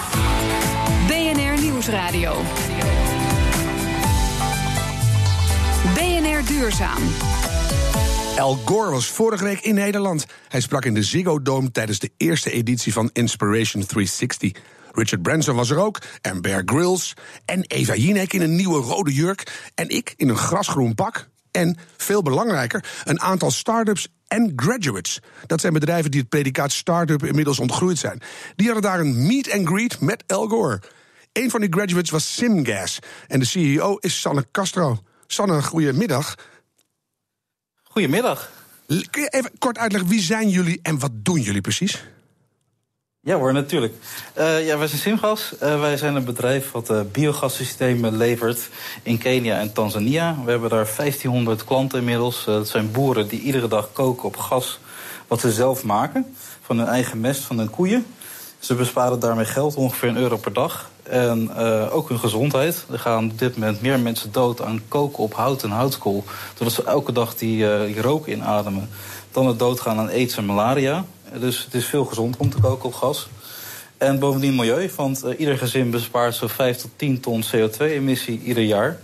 BNR 1.08 1.62
Nieuwsradio. 1.62 2.42
BNR 5.94 6.46
Duurzaam. 6.46 7.04
El 8.36 8.60
Gore 8.66 8.92
was 8.92 9.08
vorige 9.08 9.44
week 9.44 9.60
in 9.60 9.76
Nederland. 9.76 10.26
Hij 10.48 10.62
sprak 10.62 10.86
in 10.86 10.94
de 10.94 11.04
Ziggo 11.04 11.42
Dome 11.42 11.72
tijdens 11.72 12.00
de 12.00 12.12
eerste 12.18 12.52
editie 12.52 12.94
van 12.94 13.10
Inspiration 13.14 13.86
360. 13.86 14.52
Richard 14.92 15.22
Branson 15.22 15.56
was 15.56 15.70
er 15.70 15.78
ook, 15.78 16.02
en 16.22 16.42
Bear 16.42 16.62
Grylls, 16.66 17.14
en 17.46 17.64
Eva 17.68 17.96
Jinek 17.96 18.34
in 18.34 18.42
een 18.42 18.56
nieuwe 18.56 18.82
rode 18.82 19.14
jurk, 19.14 19.72
en 19.76 19.90
ik 19.90 20.14
in 20.18 20.30
een 20.30 20.38
grasgroen 20.38 20.96
pak. 20.96 21.30
En 21.52 21.78
veel 21.98 22.22
belangrijker, 22.22 22.86
een 23.04 23.22
aantal 23.22 23.52
start-ups 23.52 24.08
en 24.28 24.54
graduates. 24.56 25.20
Dat 25.46 25.62
zijn 25.62 25.74
bedrijven 25.74 26.12
die 26.12 26.20
het 26.20 26.30
predicaat 26.30 26.72
start-up 26.72 27.26
inmiddels 27.26 27.60
ontgroeid 27.60 27.98
zijn. 27.98 28.22
Die 28.56 28.66
hadden 28.66 28.92
daar 28.92 29.00
een 29.00 29.28
meet 29.28 29.52
and 29.52 29.68
greet 29.68 30.00
met 30.00 30.24
El 30.28 30.48
Gore. 30.48 30.82
Een 31.34 31.50
van 31.50 31.60
die 31.60 31.74
graduates 31.74 32.10
was 32.10 32.34
Simgas. 32.36 33.00
En 33.28 33.40
de 33.40 33.46
CEO 33.46 33.96
is 33.96 34.22
Sanne 34.22 34.46
Castro. 34.52 35.04
Sanne, 35.28 35.64
goedemiddag. 35.64 36.36
Goedemiddag. 37.84 38.52
Kun 38.88 39.22
je 39.22 39.28
even 39.30 39.52
kort 39.58 39.78
uitleggen, 39.78 40.10
wie 40.10 40.22
zijn 40.22 40.50
jullie 40.50 40.80
en 40.82 41.00
wat 41.00 41.12
doen 41.14 41.42
jullie 41.42 41.62
precies? 41.62 42.04
Ja 43.22 43.36
hoor, 43.36 43.54
natuurlijk. 43.54 43.94
Uh, 44.38 44.66
ja, 44.66 44.78
wij 44.78 44.88
zijn 44.88 45.02
Simgas. 45.02 45.54
Uh, 45.64 45.80
wij 45.80 45.98
zijn 45.98 46.16
een 46.16 46.26
bedrijf 46.26 46.72
wat 46.72 46.90
uh, 46.90 47.00
biogassystemen 47.12 48.18
levert 48.18 48.70
in 49.04 49.18
Kenia 49.18 49.60
en 49.60 49.74
Tanzania. 49.74 50.38
We 50.46 50.52
hebben 50.52 50.70
daar 50.70 50.94
1500 50.98 51.64
klanten 51.64 52.00
inmiddels. 52.00 52.46
dat 52.46 52.68
zijn 52.68 52.92
boeren 52.92 53.28
die 53.28 53.42
iedere 53.42 53.68
dag 53.68 53.90
koken 53.94 54.24
op 54.24 54.38
gas 54.38 54.80
wat 55.28 55.40
ze 55.40 55.52
zelf 55.52 55.84
maken. 55.84 56.36
Van 56.62 56.78
hun 56.78 56.88
eigen 56.88 57.20
mest 57.20 57.42
van 57.42 57.58
hun 57.58 57.70
koeien. 57.70 58.06
Ze 58.60 58.76
besparen 58.76 59.20
daarmee 59.20 59.46
geld, 59.46 59.76
ongeveer 59.76 60.10
een 60.10 60.18
euro 60.18 60.38
per 60.38 60.54
dag. 60.54 60.90
En 61.04 61.56
ook 61.90 62.10
hun 62.10 62.20
gezondheid. 62.20 62.86
Er 62.92 63.00
gaan 63.00 63.32
op 63.32 63.40
dit 63.40 63.58
moment 63.58 63.82
meer 63.82 64.00
mensen 64.00 64.32
dood 64.32 64.62
aan 64.62 64.82
koken 64.88 65.24
op 65.24 65.34
hout 65.34 65.64
en 65.64 65.70
houtskool. 65.70 66.24
Doordat 66.54 66.76
ze 66.76 66.84
elke 66.84 67.12
dag 67.12 67.36
die, 67.36 67.86
die 67.86 68.02
rook 68.02 68.28
inademen. 68.28 68.90
Dan 69.32 69.48
het 69.48 69.60
doodgaan 69.60 69.98
aan 69.98 70.10
aids 70.10 70.38
en 70.38 70.46
malaria. 70.46 71.06
Dus 71.40 71.64
het 71.64 71.74
is 71.74 71.86
veel 71.86 72.06
gezonder 72.06 72.40
om 72.40 72.50
te 72.50 72.60
koken 72.60 72.86
op 72.86 72.94
gas. 72.94 73.30
En 73.98 74.20
bovendien 74.20 74.56
milieu, 74.56 74.90
want 74.96 75.26
uh, 75.26 75.40
ieder 75.40 75.58
gezin 75.58 75.92
bespaart 75.92 76.36
zo'n 76.36 76.50
5 76.50 76.78
tot 76.78 76.92
10 76.96 77.20
ton 77.20 77.44
CO2-emissie 77.44 78.42
ieder 78.42 78.64
jaar. 78.64 79.00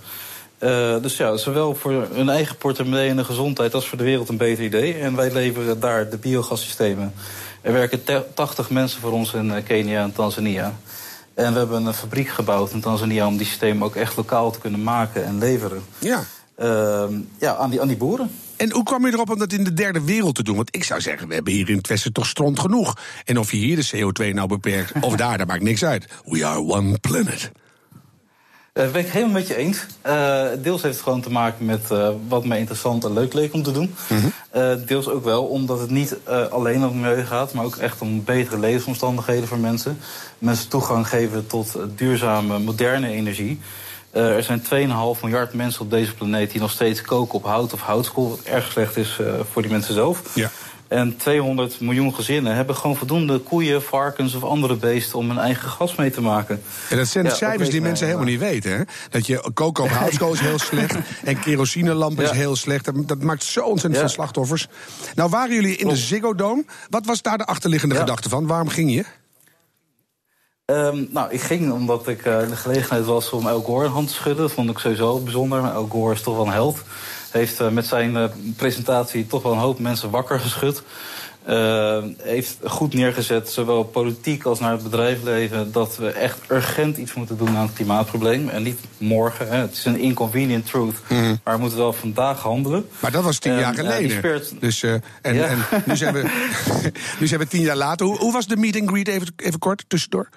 Uh, 0.60 1.02
dus 1.02 1.18
ja, 1.18 1.38
zowel 1.38 1.76
voor 1.76 2.08
hun 2.14 2.30
eigen 2.30 2.58
portemonnee 2.58 3.10
en 3.10 3.16
de 3.16 3.24
gezondheid 3.24 3.74
als 3.74 3.88
voor 3.88 3.98
de 3.98 4.04
wereld 4.04 4.30
een 4.30 4.38
beter 4.38 4.64
idee. 4.64 4.94
En 4.94 5.16
wij 5.16 5.32
leveren 5.32 5.80
daar 5.80 6.10
de 6.10 6.18
biogassystemen. 6.18 7.14
Er 7.62 7.74
werken 7.74 8.04
80 8.34 8.70
mensen 8.70 9.02
voor 9.02 9.12
ons 9.12 9.34
in 9.34 9.64
Kenia 9.64 10.04
en 10.04 10.14
Tanzania. 10.14 10.74
En 11.34 11.54
we 11.54 11.60
hebben 11.60 11.86
een 11.86 11.94
fabriek 11.94 12.28
gebouwd 12.28 12.72
in 12.72 12.82
Tanzania 12.82 13.28
om 13.28 13.38
die 13.38 13.46
systemen 13.46 13.86
ook 13.86 13.96
echt 13.96 14.16
lokaal 14.16 14.52
te 14.52 14.60
kunnen 14.60 14.84
maken 14.84 15.26
en 15.26 15.38
leveren. 15.38 15.84
Ja. 16.00 16.24
Uh, 16.60 17.04
ja, 17.40 17.56
aan 17.56 17.70
die, 17.70 17.82
aan 17.82 17.88
die 17.88 17.98
boeren. 17.98 18.32
En 18.58 18.72
hoe 18.72 18.84
kwam 18.84 19.06
je 19.06 19.14
erop 19.14 19.30
om 19.30 19.40
dat 19.40 19.54
in 19.54 19.64
de 19.64 19.74
derde 19.74 20.02
wereld 20.02 20.36
te 20.36 20.44
doen? 20.44 20.56
Want 20.56 20.76
ik 20.76 20.84
zou 20.84 21.02
zeggen, 21.02 21.28
we 21.28 21.34
hebben 21.34 21.54
hier 21.54 21.70
in 21.70 21.78
het 21.78 21.88
Westen 21.88 22.14
toch 22.14 22.28
stront 22.28 22.60
genoeg. 22.60 22.98
En 23.26 23.40
of 23.40 23.52
je 23.52 23.58
hier 23.58 23.76
de 23.76 23.90
CO2 23.96 24.34
nou 24.34 24.48
beperkt 24.48 24.92
of 25.02 25.16
daar, 25.16 25.38
dat 25.38 25.48
maakt 25.48 25.64
niks 25.64 25.84
uit. 25.84 26.06
We 26.26 26.46
are 26.46 26.60
one 26.60 27.00
planet. 27.00 27.52
Uh, 28.74 28.92
ben 28.92 29.02
ik 29.02 29.08
helemaal 29.08 29.34
met 29.34 29.48
je 29.48 29.56
eens. 29.56 29.86
Uh, 30.06 30.46
deels 30.62 30.82
heeft 30.82 30.96
het 30.96 31.04
gewoon 31.04 31.22
te 31.22 31.32
maken 31.32 31.66
met 31.66 31.92
uh, 31.92 32.10
wat 32.28 32.46
mij 32.46 32.60
interessant 32.60 33.04
en 33.04 33.14
leuk 33.14 33.34
leek 33.34 33.54
om 33.54 33.64
te 33.64 33.72
doen. 33.72 33.96
Mm 34.10 34.20
-hmm. 34.52 34.86
deels 34.86 35.08
ook 35.08 35.24
wel 35.24 35.44
omdat 35.44 35.80
het 35.80 35.90
niet 35.90 36.18
alleen 36.50 36.86
om 36.86 37.00
milieu 37.00 37.26
gaat, 37.26 37.54
maar 37.54 37.66
ook 37.66 37.76
echt 37.76 38.02
om 38.02 38.24
betere 38.24 38.60
levensomstandigheden 38.60 39.48
voor 39.48 39.58
mensen. 39.58 39.98
Mensen 40.38 40.70
toegang 40.70 41.08
geven 41.08 41.48
tot 41.48 41.78
duurzame, 41.96 42.60
moderne 42.60 43.08
energie. 43.08 43.60
Uh, 44.16 44.36
er 44.36 44.44
zijn 44.44 44.62
2,5 44.62 45.22
miljard 45.22 45.54
mensen 45.54 45.82
op 45.82 45.90
deze 45.90 46.14
planeet 46.14 46.52
die 46.52 46.62
nog 46.62 46.72
steeds 46.72 47.02
koken 47.02 47.34
op 47.34 47.44
hout 47.44 47.74
of 47.74 47.82
houtskool. 47.82 48.30
Wat 48.30 48.40
erg 48.44 48.72
slecht 48.72 48.98
is 48.98 49.18
uh, 49.22 49.28
voor 49.52 49.62
die 49.62 49.72
mensen 49.72 49.94
zelf. 49.94 50.22
Ja. 50.36 50.52
En 50.88 51.18
200 51.18 51.80
miljoen 51.80 52.16
gezinnen 52.16 52.56
hebben 52.56 52.76
gewoon 52.76 52.96
voldoende 52.96 53.40
koeien, 53.40 53.84
varkens 53.84 54.36
of 54.36 54.44
andere 54.44 54.76
beesten 54.76 55.20
om 55.20 55.30
hun 55.30 55.38
eigen 55.38 55.70
gas 55.70 55.96
mee 55.96 56.12
te 56.12 56.22
maken. 56.22 56.62
En 56.90 56.98
dat 56.98 57.08
zijn 57.08 57.26
ja, 57.26 57.34
cijfers 57.34 57.70
die 57.70 57.82
mensen 57.82 58.06
helemaal 58.06 58.28
niet 58.28 58.40
weten. 58.40 58.72
Hè? 58.72 58.84
Dat 59.10 59.26
je 59.28 59.52
koken 59.54 59.84
op 59.84 59.90
houtskool 60.00 60.34
is 60.34 60.40
heel 60.40 60.60
slecht 60.60 60.96
en 61.24 61.40
kerosinelamp 61.40 62.22
is 62.22 62.32
heel 62.32 62.56
slecht. 62.56 62.86
Dat, 62.86 63.08
dat, 63.08 63.22
maakt 63.22 63.44
zo 63.44 63.62
ontzettend 63.62 64.02
veel 64.02 64.14
slachtoffers. 64.14 64.68
Nou 65.16 65.30
waren 65.30 65.56
jullie 65.56 65.76
in 65.76 65.88
de 65.88 65.96
Ziggo 65.96 66.36
Dome. 66.36 66.66
Wat 66.90 67.06
was 67.06 67.22
daar 67.22 67.38
de 67.38 67.46
achterliggende 67.46 67.96
gedachte 67.96 68.30
van? 68.30 68.48
Waarom 68.48 68.70
ging 68.70 68.94
je? 68.94 69.06
Um, 70.72 71.08
nou, 71.12 71.32
ik 71.32 71.42
ging 71.42 71.72
omdat 71.72 72.08
ik 72.08 72.26
uh, 72.26 72.40
de 72.40 72.56
gelegenheid 72.56 73.06
was 73.06 73.30
om 73.30 73.48
El 73.48 73.62
Gore 73.62 73.86
een 73.86 73.92
hand 73.92 74.08
te 74.08 74.14
schudden. 74.14 74.44
Dat 74.44 74.52
vond 74.52 74.70
ik 74.70 74.78
sowieso 74.78 75.20
bijzonder. 75.20 75.62
Maar 75.62 75.74
El 75.74 75.88
Gore 75.88 76.14
is 76.14 76.22
toch 76.22 76.36
wel 76.36 76.46
een 76.46 76.52
held. 76.52 76.82
Heeft 77.32 77.62
uh, 77.62 77.70
met 77.70 77.86
zijn 77.86 78.16
uh, 78.16 78.26
presentatie 78.56 79.28
toch 79.28 79.44
wel 79.44 79.52
een 79.52 79.58
hoop 79.58 79.80
mensen 79.80 80.10
wakker 80.10 80.40
geschud. 80.40 80.84
heeft 82.18 82.58
goed 82.64 82.94
neergezet, 82.94 83.50
zowel 83.50 83.84
politiek 83.84 84.46
als 84.46 84.60
naar 84.60 84.72
het 84.72 84.84
bedrijfsleven... 84.84 85.72
dat 85.72 85.98
we 85.98 86.10
echt 86.10 86.40
urgent 86.52 86.98
iets 86.98 87.14
moeten 87.14 87.38
doen 87.38 87.56
aan 87.56 87.66
het 87.66 87.74
klimaatprobleem. 87.74 88.50
En 88.50 88.64
niet 88.64 88.80
morgen. 88.98 89.48
Hè. 89.48 89.58
Het 89.58 89.72
is 89.74 89.86
een 89.86 90.00
inconvenient 90.00 90.66
truth. 90.66 90.96
Mm 91.08 91.18
-hmm. 91.18 91.40
Maar 91.44 91.54
we 91.54 91.60
moeten 91.60 91.80
wel 91.80 91.94
vandaag 91.94 92.42
handelen. 92.42 92.86
Maar 93.00 93.12
dat 93.12 93.24
was 93.24 93.40
tien 93.40 93.52
en, 93.52 93.60
jaar 93.60 93.74
geleden. 93.74 94.42
Dus, 94.60 94.84
en, 94.84 95.02
ja. 95.22 95.46
en 95.46 95.84
nu, 95.86 95.96
zijn 95.96 96.14
we, 96.14 96.52
nu 97.20 97.28
zijn 97.28 97.40
we 97.40 97.48
tien 97.48 97.62
jaar 97.62 97.76
later. 97.76 98.06
Hoe, 98.06 98.18
hoe 98.18 98.34
was 98.34 98.48
de 98.48 98.58
meet 98.58 98.80
and 98.80 98.90
greet 98.90 99.08
even, 99.08 99.34
even 99.36 99.60
kort 99.60 99.86
tussendoor? 99.88 100.30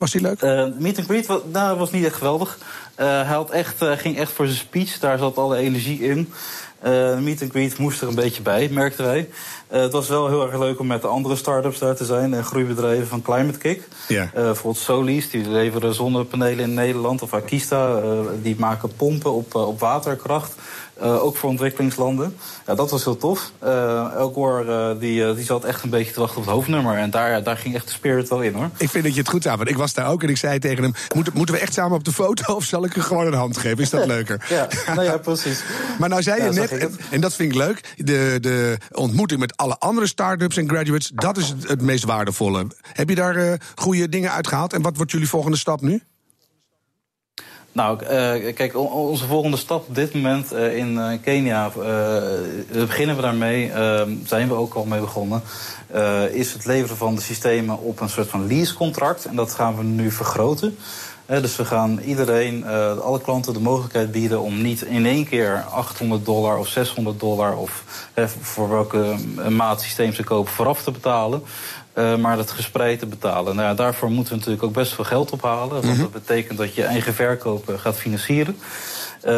Was 0.00 0.10
die 0.10 0.20
leuk? 0.20 0.42
Uh, 0.42 0.66
meet 0.78 0.98
and 0.98 1.06
greet 1.06 1.26
was, 1.26 1.40
nou, 1.52 1.78
was 1.78 1.90
niet 1.90 2.04
echt 2.04 2.14
geweldig. 2.14 2.58
Uh, 3.00 3.06
hij 3.06 3.34
had 3.34 3.50
echt, 3.50 3.82
uh, 3.82 3.92
ging 3.96 4.18
echt 4.18 4.32
voor 4.32 4.46
zijn 4.46 4.58
speech. 4.58 4.98
Daar 4.98 5.18
zat 5.18 5.36
alle 5.36 5.56
energie 5.56 6.00
in. 6.00 6.32
meet 7.22 7.42
and 7.42 7.50
greet 7.50 7.78
moest 7.78 8.02
er 8.02 8.08
een 8.08 8.14
beetje 8.14 8.42
bij, 8.42 8.68
merkten 8.68 9.04
wij. 9.04 9.28
het 9.68 9.92
was 9.92 10.08
wel 10.08 10.28
heel 10.28 10.46
erg 10.46 10.58
leuk 10.58 10.78
om 10.78 10.86
met 10.86 11.02
de 11.02 11.08
andere 11.08 11.36
start-ups 11.36 11.78
daar 11.78 11.96
te 11.96 12.04
zijn. 12.04 12.34
En 12.34 12.44
groeibedrijven 12.44 13.06
van 13.06 13.22
Climate 13.22 13.58
Kick. 13.58 13.88
Ja. 14.08 14.30
bijvoorbeeld 14.34 14.84
Solis, 14.84 15.30
die 15.30 15.48
leveren 15.48 15.94
zonnepanelen 15.94 16.64
in 16.64 16.74
Nederland. 16.74 17.22
Of 17.22 17.34
Akista, 17.34 18.00
die 18.42 18.56
maken 18.58 18.96
pompen 18.96 19.32
op, 19.32 19.54
op 19.54 19.80
waterkracht. 19.80 20.54
Uh, 21.02 21.24
ook 21.24 21.36
voor 21.36 21.50
ontwikkelingslanden. 21.50 22.36
Ja, 22.66 22.74
dat 22.74 22.90
was 22.90 23.04
heel 23.04 23.16
tof. 23.16 23.50
Uh, 23.64 24.14
El 24.14 24.32
Gore 24.32 24.64
uh, 24.94 25.00
die, 25.00 25.34
die 25.34 25.44
zat 25.44 25.64
echt 25.64 25.82
een 25.82 25.90
beetje 25.90 26.12
te 26.12 26.20
wachten 26.20 26.38
op 26.38 26.44
het 26.44 26.54
hoofdnummer. 26.54 26.96
En 26.96 27.10
daar, 27.10 27.42
daar 27.42 27.56
ging 27.56 27.74
echt 27.74 27.86
de 27.86 27.92
spirit 27.92 28.28
wel 28.28 28.42
in 28.42 28.54
hoor. 28.54 28.70
Ik 28.76 28.90
vind 28.90 29.04
dat 29.04 29.14
je 29.14 29.20
het 29.20 29.28
goed 29.28 29.46
aan. 29.46 29.56
Want 29.56 29.68
ik 29.68 29.76
was 29.76 29.94
daar 29.94 30.08
ook 30.08 30.22
en 30.22 30.28
ik 30.28 30.36
zei 30.36 30.58
tegen 30.58 30.82
hem: 30.82 30.94
moeten, 31.14 31.32
moeten 31.36 31.54
we 31.54 31.60
echt 31.60 31.72
samen 31.72 31.96
op 31.96 32.04
de 32.04 32.12
foto 32.12 32.54
of 32.54 32.64
zal 32.64 32.84
ik 32.84 32.96
er 32.96 33.02
gewoon 33.02 33.26
een 33.26 33.34
hand 33.34 33.56
geven? 33.56 33.78
Is 33.78 33.90
dat 33.90 34.06
leuker? 34.16 34.46
ja, 34.48 34.68
nou 34.86 35.02
ja, 35.02 35.16
precies. 35.16 35.62
maar 35.98 36.08
nou 36.08 36.22
zei 36.22 36.42
je 36.42 36.50
net. 36.50 36.96
en 37.10 37.20
dat 37.20 37.34
vind 37.34 37.52
ik 37.52 37.58
leuk. 37.58 37.94
De, 37.96 38.38
de 38.40 38.78
ontmoeting 38.92 39.40
met 39.40 39.56
alle 39.56 39.78
andere 39.78 40.06
start-ups 40.06 40.56
en 40.56 40.68
graduates, 40.68 41.10
dat 41.14 41.36
is 41.36 41.48
het, 41.48 41.68
het 41.68 41.82
meest 41.82 42.04
waardevolle. 42.04 42.66
Heb 42.92 43.08
je 43.08 43.14
daar 43.14 43.60
goede 43.74 44.08
dingen 44.08 44.32
uitgehaald? 44.32 44.72
En 44.72 44.82
wat 44.82 44.96
wordt 44.96 45.12
jullie 45.12 45.28
volgende 45.28 45.56
stap 45.56 45.80
nu? 45.80 46.02
Nou, 47.72 48.02
uh, 48.02 48.08
kijk, 48.54 48.76
onze 48.76 49.26
volgende 49.26 49.56
stap 49.56 49.88
op 49.88 49.94
dit 49.94 50.14
moment 50.14 50.52
uh, 50.52 50.76
in 50.76 50.94
uh, 50.94 51.08
Kenia, 51.22 51.70
beginnen 52.72 53.16
we 53.16 53.22
daarmee, 53.22 53.72
ehm, 53.72 54.10
zijn 54.24 54.48
we 54.48 54.54
ook 54.54 54.74
al 54.74 54.84
mee 54.84 55.00
begonnen, 55.00 55.42
is 56.32 56.52
het 56.52 56.66
leveren 56.66 56.96
van 56.96 57.14
de 57.14 57.20
systemen 57.20 57.78
op 57.78 58.00
een 58.00 58.08
soort 58.08 58.28
van 58.28 58.46
leasecontract. 58.46 59.24
En 59.24 59.36
dat 59.36 59.54
gaan 59.54 59.76
we 59.76 59.82
nu 59.82 60.10
vergroten. 60.10 60.76
Dus 61.30 61.56
we 61.56 61.64
gaan 61.64 61.98
iedereen, 61.98 62.66
alle 63.02 63.20
klanten 63.20 63.52
de 63.52 63.60
mogelijkheid 63.60 64.12
bieden 64.12 64.40
om 64.40 64.62
niet 64.62 64.82
in 64.82 65.06
één 65.06 65.28
keer 65.28 65.64
800 65.70 66.24
dollar 66.24 66.58
of 66.58 66.68
600 66.68 67.20
dollar 67.20 67.56
of 67.56 67.84
voor 68.40 68.68
welke 68.68 69.14
maat 69.48 69.80
systeem 69.82 70.12
ze 70.12 70.24
kopen 70.24 70.52
vooraf 70.52 70.82
te 70.82 70.90
betalen. 70.90 71.42
Uh, 71.94 72.16
maar 72.16 72.36
dat 72.36 72.50
gespreid 72.50 72.98
te 72.98 73.06
betalen. 73.06 73.56
Nou 73.56 73.68
ja, 73.68 73.74
daarvoor 73.74 74.10
moeten 74.10 74.32
we 74.32 74.38
natuurlijk 74.38 74.66
ook 74.66 74.72
best 74.72 74.92
veel 74.92 75.04
geld 75.04 75.30
ophalen. 75.30 75.68
Want 75.68 75.84
mhm. 75.84 75.98
dat 75.98 76.12
betekent 76.12 76.58
dat 76.58 76.74
je 76.74 76.84
eigen 76.84 77.14
verkoop 77.14 77.68
eh, 77.68 77.78
gaat 77.78 77.96
financieren. 77.96 78.56
Uh, 79.24 79.32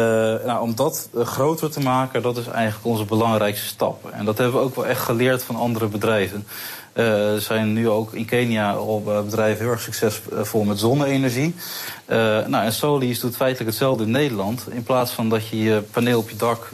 nou, 0.45 0.61
om 0.61 0.75
dat 0.75 1.09
groter 1.15 1.71
te 1.71 1.79
maken, 1.79 2.21
dat 2.21 2.37
is 2.37 2.47
eigenlijk 2.47 2.85
onze 2.85 3.05
belangrijkste 3.05 3.67
stap. 3.67 4.09
En 4.11 4.25
dat 4.25 4.37
hebben 4.37 4.59
we 4.59 4.65
ook 4.65 4.75
wel 4.75 4.85
echt 4.85 5.01
geleerd 5.01 5.43
van 5.43 5.55
andere 5.55 5.87
bedrijven. 5.87 6.47
Er 6.93 7.41
zijn 7.41 7.73
nu 7.73 7.89
ook 7.89 8.13
in 8.13 8.25
Kenia 8.25 8.71
al 8.73 9.03
bedrijven 9.03 9.63
heel 9.63 9.71
erg 9.71 9.81
succesvol 9.81 10.63
met 10.63 10.79
zonne-energie. 10.79 11.55
nou, 12.47 12.65
en 12.65 12.73
Solis 12.73 13.19
doet 13.19 13.35
feitelijk 13.35 13.69
hetzelfde 13.69 14.03
in 14.03 14.11
Nederland. 14.11 14.65
In 14.69 14.83
plaats 14.83 15.11
van 15.11 15.29
dat 15.29 15.47
je 15.47 15.63
je 15.63 15.81
paneel 15.91 16.19
op 16.19 16.29
je 16.29 16.35
dak 16.35 16.71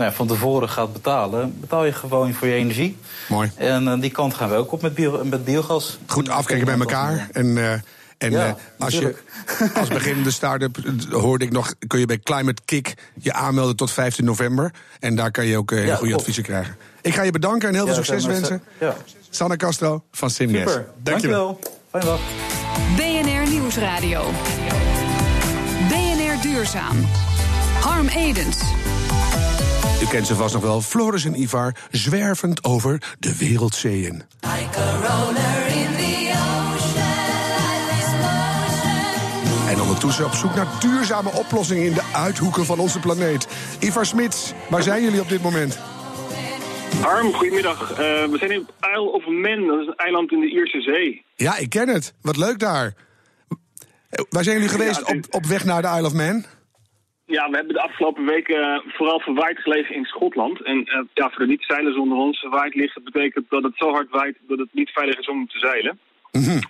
nou 0.00 0.12
ja, 0.12 0.16
van 0.16 0.26
tevoren 0.26 0.68
gaat 0.68 0.92
betalen, 0.92 1.60
betaal 1.60 1.84
je 1.84 1.92
gewoon 1.92 2.34
voor 2.34 2.48
je 2.48 2.54
energie. 2.54 2.96
Mooi. 3.28 3.50
En 3.56 3.84
uh, 3.84 4.00
die 4.00 4.10
kant 4.10 4.34
gaan 4.34 4.48
we 4.48 4.54
ook 4.54 4.72
op 4.72 4.82
met, 4.82 4.94
bio, 4.94 5.24
met 5.24 5.44
biogas. 5.44 5.98
Goed 6.06 6.28
afkijken 6.28 6.66
bij 6.66 6.78
elkaar. 6.78 7.28
En, 7.32 7.46
uh, 7.46 7.72
en 8.20 8.30
ja, 8.30 8.46
uh, 8.46 8.54
als 8.78 8.94
je 8.94 9.14
als 9.80 9.88
beginnende 9.88 10.30
start-up 10.30 10.76
hoorde 11.10 11.44
ik 11.44 11.50
nog, 11.50 11.74
kun 11.86 11.98
je 11.98 12.06
bij 12.06 12.18
Climate 12.18 12.62
Kick 12.64 12.94
je 13.14 13.32
aanmelden 13.32 13.76
tot 13.76 13.90
15 13.90 14.24
november. 14.24 14.72
En 14.98 15.16
daar 15.16 15.30
kan 15.30 15.46
je 15.46 15.56
ook 15.56 15.70
ja, 15.70 15.96
goede 15.96 16.14
adviezen 16.14 16.42
krijgen. 16.42 16.76
Ik 17.02 17.14
ga 17.14 17.22
je 17.22 17.30
bedanken 17.30 17.68
en 17.68 17.74
heel 17.74 17.86
veel 17.86 17.94
succes 17.94 18.24
wensen. 18.24 18.62
Ja. 18.80 18.96
Sanne 19.30 19.56
Castro 19.56 20.04
van 20.12 20.30
Simges. 20.30 20.58
Super, 20.58 20.88
dankjewel. 21.02 21.46
dankjewel. 21.46 21.78
Fijne 21.90 22.06
dag. 22.06 22.20
BNR 22.96 23.50
Nieuwsradio. 23.50 24.30
BNR 25.88 26.42
Duurzaam. 26.42 27.06
Harm 27.80 28.08
Edens. 28.08 28.58
U 30.02 30.06
kent 30.06 30.26
ze 30.26 30.34
vast 30.34 30.54
nog 30.54 30.62
wel, 30.62 30.80
Floris 30.80 31.24
en 31.24 31.40
Ivar, 31.40 31.74
zwervend 31.90 32.64
over 32.64 33.02
de 33.18 33.36
wereldzeeën. 33.36 34.22
En 40.00 40.06
ondertussen 40.06 40.46
op 40.46 40.52
zoek 40.52 40.64
naar 40.64 40.80
duurzame 40.80 41.30
oplossingen 41.30 41.84
in 41.84 41.92
de 41.92 42.10
uithoeken 42.14 42.64
van 42.64 42.78
onze 42.78 43.00
planeet. 43.00 43.48
Ivar 43.80 44.06
Smits, 44.06 44.52
waar 44.70 44.82
zijn 44.82 45.02
jullie 45.02 45.20
op 45.20 45.28
dit 45.28 45.42
moment? 45.42 45.80
Arm, 47.04 47.32
goedemiddag. 47.32 47.90
Uh, 47.90 47.96
we 47.96 48.36
zijn 48.38 48.50
in 48.50 48.66
Isle 48.80 49.10
of 49.12 49.26
Man, 49.26 49.66
dat 49.66 49.80
is 49.80 49.86
een 49.86 49.96
eiland 49.96 50.32
in 50.32 50.40
de 50.40 50.50
Ierse 50.50 50.80
Zee. 50.80 51.24
Ja, 51.34 51.56
ik 51.56 51.70
ken 51.70 51.88
het. 51.88 52.14
Wat 52.22 52.36
leuk 52.36 52.58
daar. 52.58 52.94
Waar 54.30 54.44
zijn 54.44 54.56
jullie 54.56 54.72
geweest 54.76 55.04
op, 55.04 55.18
op 55.30 55.44
weg 55.44 55.64
naar 55.64 55.82
de 55.82 55.88
Isle 55.88 56.06
of 56.06 56.14
Man? 56.14 56.44
Ja, 57.26 57.50
we 57.50 57.56
hebben 57.56 57.74
de 57.74 57.82
afgelopen 57.82 58.24
weken 58.24 58.58
uh, 58.58 58.92
vooral 58.96 59.20
verwaaid 59.20 59.58
gelegen 59.58 59.94
in 59.94 60.04
Schotland. 60.04 60.64
En 60.64 60.76
uh, 60.76 61.00
ja, 61.14 61.30
voor 61.30 61.38
de 61.38 61.46
niet-zeilers 61.46 61.96
onder 61.96 62.18
ons, 62.18 62.38
verwaaid 62.38 62.74
liggen 62.74 63.04
betekent 63.04 63.46
dat 63.48 63.62
het 63.62 63.76
zo 63.76 63.90
hard 63.90 64.10
waait 64.10 64.36
dat 64.48 64.58
het 64.58 64.68
niet 64.72 64.90
veilig 64.90 65.18
is 65.18 65.28
om 65.28 65.48
te 65.48 65.58
zeilen. 65.58 65.98
Mm 66.32 66.42
-hmm. 66.42 66.60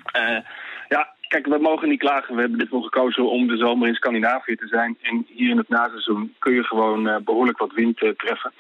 Kijk, 1.31 1.47
we 1.47 1.59
mogen 1.61 1.89
niet 1.89 1.99
klagen. 1.99 2.35
We 2.35 2.41
hebben 2.41 2.59
dit 2.59 2.69
voor 2.69 2.83
gekozen 2.83 3.31
om 3.31 3.47
de 3.47 3.57
zomer 3.57 3.89
in 3.89 3.95
Scandinavië 3.95 4.57
te 4.57 4.67
zijn. 4.67 4.97
En 5.03 5.27
hier 5.29 5.51
in 5.51 5.57
het 5.57 5.69
naseizoen 5.69 6.35
kun 6.39 6.55
je 6.55 6.65
gewoon 6.65 7.23
behoorlijk 7.25 7.59
wat 7.59 7.73
wind 7.73 7.97
treffen. 7.97 8.53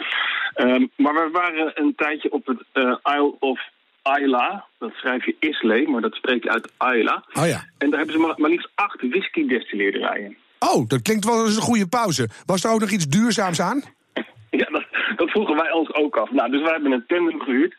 Ehm, 0.55 0.87
maar 0.97 1.15
we 1.15 1.29
waren 1.33 1.73
een 1.75 1.93
tijdje 1.97 2.33
op 2.33 2.47
het 2.47 2.61
Isle 3.03 3.35
of 3.39 3.61
Isla. 4.03 4.65
Dat 4.79 4.93
schrijf 4.93 5.25
je 5.25 5.37
Islay, 5.39 5.85
maar 5.87 6.00
dat 6.00 6.15
spreek 6.15 6.43
je 6.43 6.50
uit 6.50 6.73
Isla. 6.95 7.25
Oh 7.33 7.47
ja. 7.47 7.65
En 7.79 7.91
daar 7.91 7.99
hebben 7.99 8.17
ze 8.17 8.27
maar, 8.27 8.35
maar 8.37 8.50
liefst 8.50 8.71
acht 8.75 9.00
whisky-destilleerderijen. 9.00 10.37
Oh, 10.59 10.89
dat 10.89 11.03
klinkt 11.03 11.25
wel 11.25 11.45
eens 11.45 11.57
een 11.57 11.62
goede 11.62 11.89
pauze. 11.89 12.29
Was 12.47 12.65
er 12.65 12.71
ook 12.71 12.81
nog 12.81 12.91
iets 12.91 13.09
duurzaams 13.09 13.61
aan? 13.61 13.83
Ja, 14.51 14.66
dat, 14.71 14.85
dat 15.16 15.31
vroegen 15.31 15.57
wij 15.57 15.73
ons 15.73 15.94
ook 15.94 16.16
af. 16.16 16.31
Nou, 16.31 16.51
dus 16.51 16.62
wij 16.62 16.73
hebben 16.73 16.92
een 16.92 17.05
tandem 17.07 17.40
gehuurd. 17.40 17.75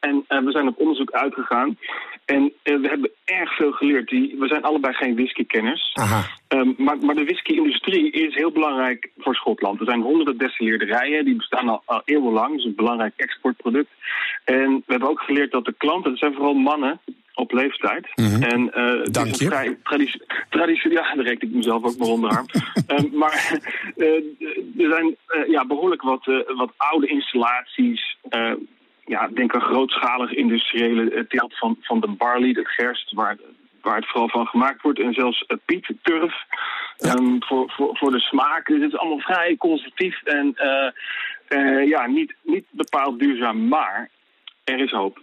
En 0.00 0.44
we 0.44 0.50
zijn 0.50 0.68
op 0.68 0.78
onderzoek 0.78 1.10
uitgegaan. 1.10 1.78
En 2.24 2.42
uh, 2.42 2.80
we 2.80 2.88
hebben 2.88 3.10
erg 3.24 3.56
veel 3.56 3.72
geleerd. 3.72 4.08
Die, 4.08 4.36
we 4.38 4.46
zijn 4.46 4.62
allebei 4.62 4.94
geen 4.94 5.14
whiskykenners. 5.14 5.96
Um, 6.48 6.74
maar, 6.78 6.96
maar 6.98 7.14
de 7.14 7.24
whisky-industrie 7.24 8.10
is 8.10 8.34
heel 8.34 8.50
belangrijk 8.50 9.10
voor 9.18 9.34
Schotland. 9.34 9.80
Er 9.80 9.86
zijn 9.86 10.02
honderden 10.02 10.38
destilleerderijen. 10.38 11.24
Die 11.24 11.36
bestaan 11.36 11.68
al, 11.68 11.82
al 11.84 12.02
eeuwenlang. 12.04 12.48
Dat 12.48 12.58
is 12.58 12.64
een 12.64 12.74
belangrijk 12.74 13.12
exportproduct. 13.16 13.90
En 14.44 14.74
we 14.86 14.92
hebben 14.92 15.08
ook 15.08 15.20
geleerd 15.20 15.52
dat 15.52 15.64
de 15.64 15.74
klanten, 15.78 16.10
dat 16.10 16.18
zijn 16.18 16.34
vooral 16.34 16.54
mannen 16.54 17.00
op 17.34 17.52
leeftijd. 17.52 18.08
Mm 18.14 18.24
-hmm. 18.24 18.42
en, 18.42 18.60
uh, 18.60 19.04
Dank 19.04 19.34
je. 19.34 19.76
Traditie, 20.50 20.90
ja, 20.90 21.14
daar 21.14 21.24
reken 21.24 21.48
ik 21.48 21.54
mezelf 21.54 21.84
ook 21.84 21.96
maar 21.96 22.08
onderarm. 22.08 22.46
um, 22.88 23.10
maar 23.22 23.60
uh, 23.96 24.08
er 24.78 24.90
zijn 24.90 25.16
ja, 25.48 25.66
behoorlijk 25.66 26.02
wat, 26.02 26.24
wat 26.56 26.72
oude 26.76 27.06
installaties. 27.06 28.16
Ja, 29.04 29.28
denk 29.28 29.54
aan 29.54 29.60
grootschalige 29.60 30.34
industriële 30.34 31.26
teelt 31.28 31.58
van, 31.58 31.76
van 31.80 32.00
de 32.00 32.08
barley, 32.08 32.52
de 32.52 32.64
gerst, 32.64 33.12
waar, 33.12 33.36
waar 33.80 33.96
het 33.96 34.08
vooral 34.08 34.28
van 34.28 34.46
gemaakt 34.46 34.82
wordt. 34.82 35.00
En 35.00 35.12
zelfs 35.12 35.46
piet, 35.64 35.92
turf, 36.02 36.34
ja. 36.96 37.14
um, 37.14 37.44
voor, 37.44 37.72
voor, 37.76 37.96
voor 37.96 38.10
de 38.10 38.20
smaak. 38.20 38.66
Dus 38.66 38.80
het 38.80 38.92
is 38.92 38.98
allemaal 38.98 39.20
vrij 39.20 39.56
conservatief 39.56 40.22
en 40.22 40.54
ja, 41.86 42.06
niet, 42.06 42.34
niet 42.42 42.64
bepaald 42.70 43.18
duurzaam. 43.18 43.68
Maar 43.68 44.10
er 44.64 44.78
is 44.78 44.90
hoop 44.90 45.22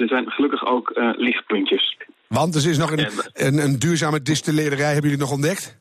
er 0.00 0.08
zijn 0.08 0.30
gelukkig 0.30 0.66
ook 0.66 0.90
uh, 0.94 1.10
lichtpuntjes. 1.16 1.96
Want 2.26 2.54
er 2.54 2.70
is 2.70 2.78
nog 2.78 2.90
een, 2.90 3.08
een, 3.32 3.58
een 3.58 3.78
duurzame 3.78 4.22
distillerij, 4.22 4.92
hebben 4.92 5.10
jullie 5.10 5.24
nog 5.24 5.32
ontdekt? 5.32 5.78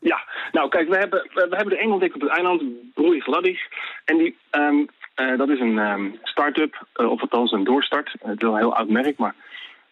Ja, 0.00 0.20
nou 0.52 0.68
kijk, 0.68 0.88
we 0.88 0.96
hebben, 0.96 1.30
we 1.34 1.56
hebben 1.56 1.74
er 1.74 1.82
één 1.82 1.90
ontdekt 1.90 2.14
op 2.14 2.20
het 2.20 2.30
eiland, 2.30 2.62
Broei 2.94 3.20
Gladys. 3.20 3.68
En 4.04 4.18
die, 4.18 4.36
um, 4.50 4.88
uh, 5.20 5.38
dat 5.38 5.48
is 5.48 5.60
een 5.60 5.78
um, 5.78 6.18
start-up, 6.22 6.86
uh, 6.96 7.10
of 7.10 7.20
althans 7.20 7.52
een 7.52 7.64
doorstart. 7.64 8.12
Het 8.12 8.36
is 8.36 8.42
wel 8.42 8.52
een 8.52 8.58
heel 8.58 8.74
oud 8.74 8.88
merk, 8.88 9.18
maar 9.18 9.34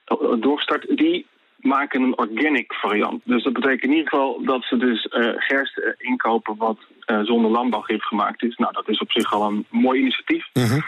een 0.05 0.41
doorstart. 0.41 0.97
Die 0.97 1.27
maken 1.57 2.03
een 2.03 2.19
organic 2.19 2.73
variant. 2.73 3.23
Dus 3.25 3.43
dat 3.43 3.53
betekent 3.53 3.83
in 3.83 3.91
ieder 3.91 4.09
geval 4.09 4.43
dat 4.45 4.65
ze 4.65 4.77
dus 4.77 5.07
gerst 5.37 5.81
inkopen 5.99 6.57
wat 6.57 6.79
zonder 7.23 7.51
landbouwgif 7.51 8.03
gemaakt 8.03 8.43
is. 8.43 8.57
Nou, 8.57 8.73
dat 8.73 8.89
is 8.89 8.99
op 8.99 9.13
zich 9.13 9.33
al 9.33 9.47
een 9.47 9.67
mooi 9.71 10.01
initiatief. 10.01 10.47
-huh. 10.53 10.83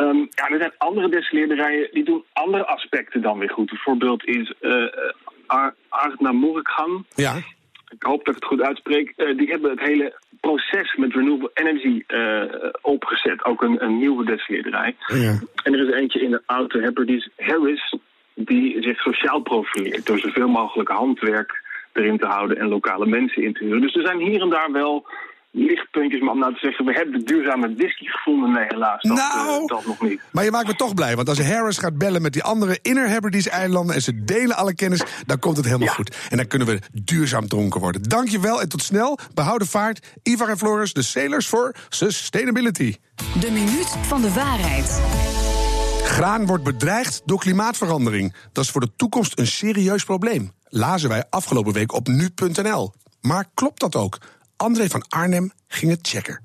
Um, 0.00 0.28
ja, 0.30 0.48
er 0.48 0.58
zijn 0.58 0.72
andere 0.78 1.08
destilleerderijen 1.08 1.88
die 1.92 2.04
doen 2.04 2.24
andere 2.32 2.66
aspecten 2.66 3.22
dan 3.22 3.38
weer 3.38 3.50
goed. 3.50 3.70
Bijvoorbeeld 3.70 4.24
is 4.24 4.54
uh, 4.60 4.84
Arna. 5.88 6.32
Ja. 7.14 7.34
Ik 7.88 8.02
hoop 8.02 8.24
dat 8.24 8.36
ik 8.36 8.42
het 8.42 8.50
goed 8.50 8.62
uitspreek. 8.62 9.36
Die 9.36 9.50
hebben 9.50 9.70
het 9.70 9.80
hele 9.80 10.20
proces 10.46 10.94
met 10.96 11.14
renewable 11.14 11.50
energy 11.54 12.04
uh, 12.08 12.42
opgezet. 12.82 13.44
Ook 13.44 13.62
een, 13.62 13.84
een 13.84 13.98
nieuwe 13.98 14.24
destilleerderij. 14.24 14.96
Ja. 15.06 15.38
En 15.62 15.74
er 15.74 15.88
is 15.88 15.94
eentje 15.94 16.20
in 16.20 16.30
de 16.30 16.42
auto 16.46 16.80
Hebrides 16.80 17.28
Harris... 17.36 17.94
die 18.34 18.82
zich 18.82 19.00
sociaal 19.00 19.40
profileert 19.40 20.06
door 20.06 20.18
zoveel 20.18 20.48
mogelijk 20.48 20.88
handwerk 20.88 21.62
erin 21.92 22.18
te 22.18 22.26
houden... 22.26 22.56
en 22.58 22.68
lokale 22.68 23.06
mensen 23.06 23.42
in 23.42 23.52
te 23.52 23.64
huren. 23.64 23.80
Dus 23.80 23.94
er 23.94 24.06
zijn 24.06 24.18
hier 24.18 24.40
en 24.40 24.50
daar 24.50 24.72
wel 24.72 25.06
lichtpuntjes. 25.56 26.20
Maar 26.20 26.32
om 26.32 26.38
nou 26.38 26.52
te 26.52 26.58
zeggen, 26.58 26.84
we 26.84 26.92
hebben 26.92 27.18
de 27.18 27.24
duurzame 27.24 27.74
whisky 27.74 28.04
gevonden. 28.04 28.52
Nee, 28.52 28.64
helaas, 28.68 29.02
dat, 29.02 29.16
nou, 29.16 29.62
uh, 29.62 29.66
dat 29.66 29.86
nog 29.86 30.00
niet. 30.00 30.20
Maar 30.32 30.44
je 30.44 30.50
maakt 30.50 30.66
me 30.66 30.74
toch 30.74 30.94
blij. 30.94 31.16
Want 31.16 31.28
als 31.28 31.40
Harris 31.40 31.78
gaat 31.78 31.98
bellen 31.98 32.22
met 32.22 32.32
die 32.32 32.42
andere 32.42 32.78
Inner 32.82 33.08
Hebrides-eilanden... 33.08 33.94
en 33.94 34.02
ze 34.02 34.24
delen 34.24 34.56
alle 34.56 34.74
kennis, 34.74 35.02
dan 35.26 35.38
komt 35.38 35.56
het 35.56 35.66
helemaal 35.66 35.86
ja. 35.86 35.94
goed. 35.94 36.16
En 36.30 36.36
dan 36.36 36.46
kunnen 36.46 36.68
we 36.68 36.80
duurzaam 36.92 37.48
dronken 37.48 37.80
worden. 37.80 38.02
Dankjewel 38.02 38.60
en 38.60 38.68
tot 38.68 38.82
snel. 38.82 39.18
Behouden 39.34 39.68
vaart. 39.68 40.16
Ivar 40.22 40.48
en 40.48 40.58
Floris, 40.58 40.92
de 40.92 41.02
Sailors 41.02 41.46
for 41.46 41.74
Sustainability. 41.88 42.94
De 43.40 43.50
minuut 43.50 43.96
van 44.02 44.22
de 44.22 44.32
waarheid. 44.32 45.00
Graan 46.02 46.46
wordt 46.46 46.64
bedreigd 46.64 47.22
door 47.24 47.38
klimaatverandering. 47.38 48.34
Dat 48.52 48.64
is 48.64 48.70
voor 48.70 48.80
de 48.80 48.90
toekomst 48.96 49.38
een 49.38 49.46
serieus 49.46 50.04
probleem. 50.04 50.52
Lazen 50.68 51.08
wij 51.08 51.24
afgelopen 51.30 51.72
week 51.72 51.92
op 51.92 52.08
nu.nl. 52.08 52.92
Maar 53.20 53.44
klopt 53.54 53.80
dat 53.80 53.96
ook? 53.96 54.18
André 54.56 54.88
van 54.88 55.04
Arnhem 55.08 55.50
ging 55.68 55.90
het 55.90 56.08
checken. 56.08 56.44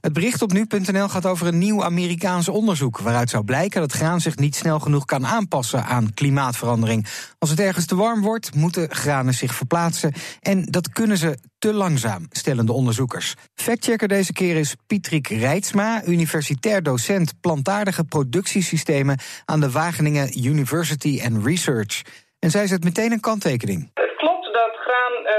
Het 0.00 0.12
bericht 0.12 0.42
op 0.42 0.52
nu.nl 0.52 1.08
gaat 1.08 1.26
over 1.26 1.46
een 1.46 1.58
nieuw 1.58 1.84
Amerikaans 1.84 2.48
onderzoek... 2.48 2.98
waaruit 2.98 3.30
zou 3.30 3.44
blijken 3.44 3.80
dat 3.80 3.92
graan 3.92 4.20
zich 4.20 4.36
niet 4.36 4.56
snel 4.56 4.80
genoeg 4.80 5.04
kan 5.04 5.26
aanpassen 5.26 5.84
aan 5.84 6.14
klimaatverandering. 6.14 7.06
Als 7.38 7.50
het 7.50 7.60
ergens 7.60 7.86
te 7.86 7.96
warm 7.96 8.22
wordt, 8.22 8.54
moeten 8.54 8.94
granen 8.94 9.34
zich 9.34 9.54
verplaatsen... 9.54 10.12
en 10.40 10.64
dat 10.64 10.88
kunnen 10.88 11.18
ze 11.18 11.38
te 11.58 11.72
langzaam, 11.72 12.26
stellen 12.30 12.66
de 12.66 12.72
onderzoekers. 12.72 13.34
Factchecker 13.54 14.08
deze 14.08 14.32
keer 14.32 14.56
is 14.56 14.74
Pietrik 14.86 15.28
Rijtsma, 15.28 16.04
universitair 16.04 16.82
docent... 16.82 17.40
plantaardige 17.40 18.04
productiesystemen 18.04 19.18
aan 19.44 19.60
de 19.60 19.70
Wageningen 19.70 20.46
University 20.46 21.20
and 21.24 21.46
Research. 21.46 22.02
En 22.38 22.50
zij 22.50 22.66
zet 22.66 22.84
meteen 22.84 23.12
een 23.12 23.20
kanttekening 23.20 23.90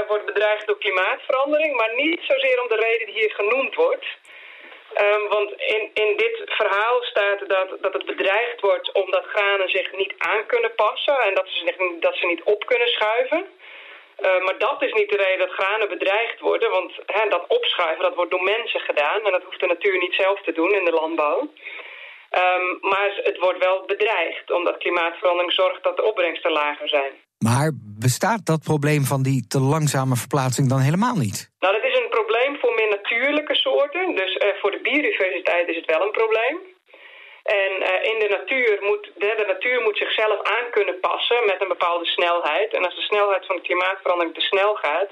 wordt 0.06 0.24
bedreigd 0.24 0.66
door 0.66 0.78
klimaatverandering, 0.78 1.76
maar 1.76 1.94
niet 1.94 2.20
zozeer 2.22 2.62
om 2.62 2.68
de 2.68 2.76
reden 2.86 3.06
die 3.06 3.18
hier 3.18 3.30
genoemd 3.30 3.74
wordt. 3.74 4.06
Um, 5.00 5.28
want 5.28 5.50
in, 5.52 5.90
in 5.94 6.16
dit 6.16 6.42
verhaal 6.44 7.02
staat 7.02 7.48
dat, 7.48 7.68
dat 7.80 7.92
het 7.92 8.06
bedreigd 8.06 8.60
wordt 8.60 8.92
omdat 8.92 9.24
granen 9.24 9.68
zich 9.68 9.92
niet 9.92 10.14
aan 10.18 10.46
kunnen 10.46 10.74
passen 10.74 11.18
en 11.20 11.34
dat 11.34 11.48
ze, 11.48 11.58
zich, 11.66 12.00
dat 12.00 12.14
ze 12.16 12.26
niet 12.26 12.42
op 12.42 12.66
kunnen 12.66 12.88
schuiven. 12.88 13.46
Uh, 14.18 14.40
maar 14.44 14.58
dat 14.58 14.82
is 14.82 14.92
niet 14.92 15.10
de 15.10 15.16
reden 15.16 15.38
dat 15.38 15.56
granen 15.56 15.88
bedreigd 15.88 16.40
worden, 16.40 16.70
want 16.70 16.92
dat 17.28 17.44
opschuiven 17.48 18.02
dat 18.02 18.14
wordt 18.14 18.30
door 18.30 18.42
mensen 18.42 18.80
gedaan 18.80 19.24
en 19.24 19.32
dat 19.32 19.42
hoeft 19.42 19.60
de 19.60 19.66
natuur 19.66 19.98
niet 19.98 20.14
zelf 20.14 20.42
te 20.42 20.52
doen 20.52 20.72
in 20.72 20.84
de 20.84 20.92
landbouw. 20.92 21.38
Um, 21.40 22.78
maar 22.80 23.10
het 23.22 23.38
wordt 23.38 23.64
wel 23.64 23.84
bedreigd, 23.86 24.50
omdat 24.50 24.78
klimaatverandering 24.78 25.52
zorgt 25.52 25.82
dat 25.82 25.96
de 25.96 26.02
opbrengsten 26.02 26.52
lager 26.52 26.88
zijn. 26.88 27.27
Maar 27.38 27.70
bestaat 28.06 28.46
dat 28.46 28.68
probleem 28.70 29.04
van 29.04 29.22
die 29.22 29.46
te 29.54 29.60
langzame 29.60 30.16
verplaatsing 30.16 30.68
dan 30.68 30.80
helemaal 30.88 31.16
niet? 31.16 31.38
Nou, 31.58 31.72
dat 31.74 31.84
is 31.90 31.98
een 31.98 32.14
probleem 32.18 32.52
voor 32.60 32.74
meer 32.74 32.90
natuurlijke 32.98 33.54
soorten. 33.54 34.14
Dus 34.14 34.32
uh, 34.34 34.42
voor 34.60 34.70
de 34.70 34.80
biodiversiteit 34.82 35.68
is 35.68 35.76
het 35.76 35.90
wel 35.92 36.02
een 36.02 36.18
probleem. 36.20 36.56
En 37.60 37.72
uh, 37.80 38.12
in 38.12 38.18
de 38.22 38.30
natuur 38.38 38.78
moet 38.88 39.04
de, 39.22 39.30
de, 39.40 39.46
natuur 39.52 39.82
moet 39.82 39.96
zichzelf 39.96 40.38
aan 40.56 40.66
kunnen 40.70 41.00
passen 41.00 41.40
met 41.46 41.60
een 41.60 41.74
bepaalde 41.76 42.06
snelheid. 42.06 42.74
En 42.74 42.84
als 42.84 42.94
de 42.94 43.08
snelheid 43.10 43.46
van 43.46 43.56
de 43.56 43.62
klimaatverandering 43.62 44.34
te 44.34 44.48
snel 44.50 44.74
gaat, 44.74 45.10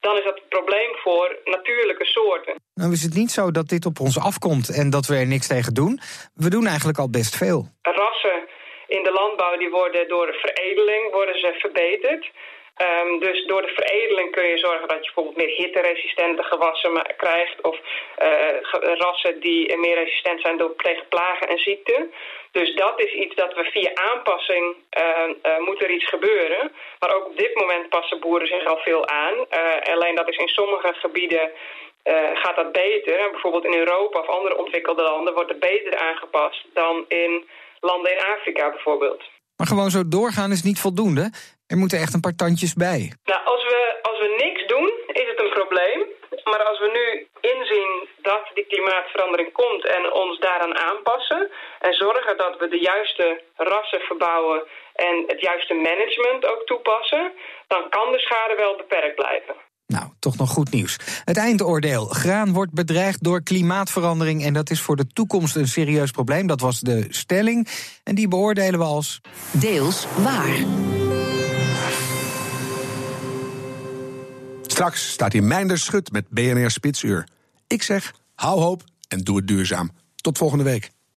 dan 0.00 0.18
is 0.18 0.24
dat 0.24 0.36
een 0.36 0.48
probleem 0.48 0.92
voor 1.04 1.38
natuurlijke 1.44 2.04
soorten. 2.04 2.54
Nou 2.74 2.92
is 2.92 3.02
het 3.02 3.14
niet 3.14 3.30
zo 3.30 3.50
dat 3.50 3.68
dit 3.68 3.86
op 3.86 4.00
ons 4.00 4.18
afkomt 4.18 4.68
en 4.68 4.90
dat 4.90 5.06
we 5.06 5.16
er 5.16 5.26
niks 5.26 5.46
tegen 5.46 5.74
doen. 5.74 6.00
We 6.34 6.50
doen 6.50 6.66
eigenlijk 6.66 6.98
al 6.98 7.10
best 7.10 7.36
veel. 7.36 7.68
Rassen 7.82 8.43
in 8.86 9.02
de 9.02 9.12
landbouw 9.12 9.56
die 9.56 9.70
worden 9.70 10.08
door 10.08 10.26
de 10.26 10.38
veredeling 10.42 11.12
worden 11.12 11.38
ze 11.38 11.54
verbeterd. 11.58 12.30
Um, 12.82 13.18
dus 13.18 13.44
door 13.46 13.62
de 13.62 13.72
veredeling 13.74 14.30
kun 14.30 14.46
je 14.46 14.58
zorgen 14.58 14.88
dat 14.88 14.96
je 14.96 15.04
bijvoorbeeld 15.04 15.36
meer 15.36 15.56
hitteresistente 15.56 16.42
gewassen 16.42 17.02
krijgt. 17.16 17.60
Of 17.60 17.78
uh, 18.22 18.94
rassen 18.94 19.40
die 19.40 19.76
meer 19.76 19.94
resistent 19.94 20.40
zijn 20.40 20.56
door, 20.56 20.74
tegen 20.76 21.08
plagen 21.08 21.48
en 21.48 21.58
ziekten. 21.58 22.12
Dus 22.52 22.74
dat 22.74 23.00
is 23.00 23.12
iets 23.12 23.34
dat 23.34 23.54
we 23.54 23.64
via 23.64 23.90
aanpassing 23.94 24.76
uh, 24.98 25.58
moet 25.58 25.82
er 25.82 25.90
iets 25.90 26.08
gebeuren. 26.08 26.72
Maar 26.98 27.14
ook 27.14 27.26
op 27.26 27.36
dit 27.36 27.54
moment 27.54 27.88
passen 27.88 28.20
boeren 28.20 28.48
zich 28.48 28.64
al 28.64 28.78
veel 28.78 29.08
aan. 29.08 29.48
alleen 29.92 30.14
dat 30.14 30.28
is 30.28 30.36
in 30.36 30.48
sommige 30.48 30.94
gebieden 30.94 31.50
gaat 32.34 32.56
dat 32.56 32.72
beter. 32.72 33.30
bijvoorbeeld 33.30 33.64
in 33.64 33.78
Europa 33.78 34.20
of 34.20 34.26
andere 34.26 34.58
ontwikkelde 34.58 35.02
landen 35.02 35.34
wordt 35.34 35.50
het 35.50 35.60
beter 35.60 35.96
aangepast 35.98 36.66
dan 36.72 37.04
in 37.08 37.48
landen 37.84 38.12
in 38.12 38.24
Afrika 38.36 38.70
bijvoorbeeld. 38.70 39.22
Maar 39.56 39.66
gewoon 39.66 39.90
zo 39.90 40.08
doorgaan 40.08 40.50
is 40.50 40.62
niet 40.62 40.80
voldoende. 40.80 41.24
Er 41.66 41.76
moeten 41.76 41.98
echt 41.98 42.14
een 42.14 42.26
paar 42.26 42.40
tandjes 42.42 42.74
bij. 42.74 43.12
Nou, 43.24 43.44
als 43.44 43.62
we, 43.62 43.98
als 44.02 44.18
we 44.18 44.28
niks 44.44 44.66
doen, 44.66 44.92
is 45.22 45.28
het 45.30 45.40
een 45.40 45.54
probleem. 45.58 46.00
Maar 46.44 46.62
als 46.70 46.78
we 46.78 46.90
nu 46.98 47.06
inzien 47.52 48.08
dat 48.22 48.44
die 48.54 48.66
klimaatverandering 48.66 49.52
komt 49.52 49.86
en 49.86 50.12
ons 50.12 50.38
daaraan 50.38 50.76
aanpassen... 50.76 51.50
en 51.80 51.94
zorgen 51.94 52.36
dat 52.36 52.58
we 52.58 52.68
de 52.68 52.80
juiste 52.80 53.42
rassen 53.56 54.00
verbouwen 54.00 54.62
en 54.94 55.24
het 55.26 55.40
juiste 55.40 55.74
management 55.74 56.46
ook 56.46 56.66
toepassen... 56.66 57.32
dan 57.66 57.88
kan 57.88 58.12
de 58.12 58.18
schade 58.18 58.54
wel 58.54 58.76
beperkt 58.76 59.14
blijven. 59.14 59.54
Nou, 59.86 60.10
toch 60.18 60.36
nog 60.36 60.50
goed 60.50 60.70
nieuws. 60.70 60.96
Het 61.24 61.36
eindoordeel. 61.36 62.06
Graan 62.06 62.52
wordt 62.52 62.72
bedreigd 62.72 63.22
door 63.22 63.42
klimaatverandering. 63.42 64.44
En 64.44 64.52
dat 64.52 64.70
is 64.70 64.80
voor 64.80 64.96
de 64.96 65.06
toekomst 65.06 65.56
een 65.56 65.68
serieus 65.68 66.10
probleem. 66.10 66.46
Dat 66.46 66.60
was 66.60 66.80
de 66.80 67.06
stelling. 67.08 67.68
En 68.02 68.14
die 68.14 68.28
beoordelen 68.28 68.78
we 68.78 68.84
als. 68.84 69.20
Deels 69.50 70.06
waar. 70.16 70.56
Straks 74.62 75.10
staat 75.10 75.32
hier 75.32 75.42
Mijnder 75.42 75.78
Schut 75.78 76.12
met 76.12 76.28
BNR 76.28 76.70
Spitsuur. 76.70 77.28
Ik 77.66 77.82
zeg, 77.82 78.14
hou 78.34 78.60
hoop 78.60 78.84
en 79.08 79.18
doe 79.18 79.36
het 79.36 79.48
duurzaam. 79.48 79.90
Tot 80.16 80.38
volgende 80.38 80.64
week. 80.64 80.90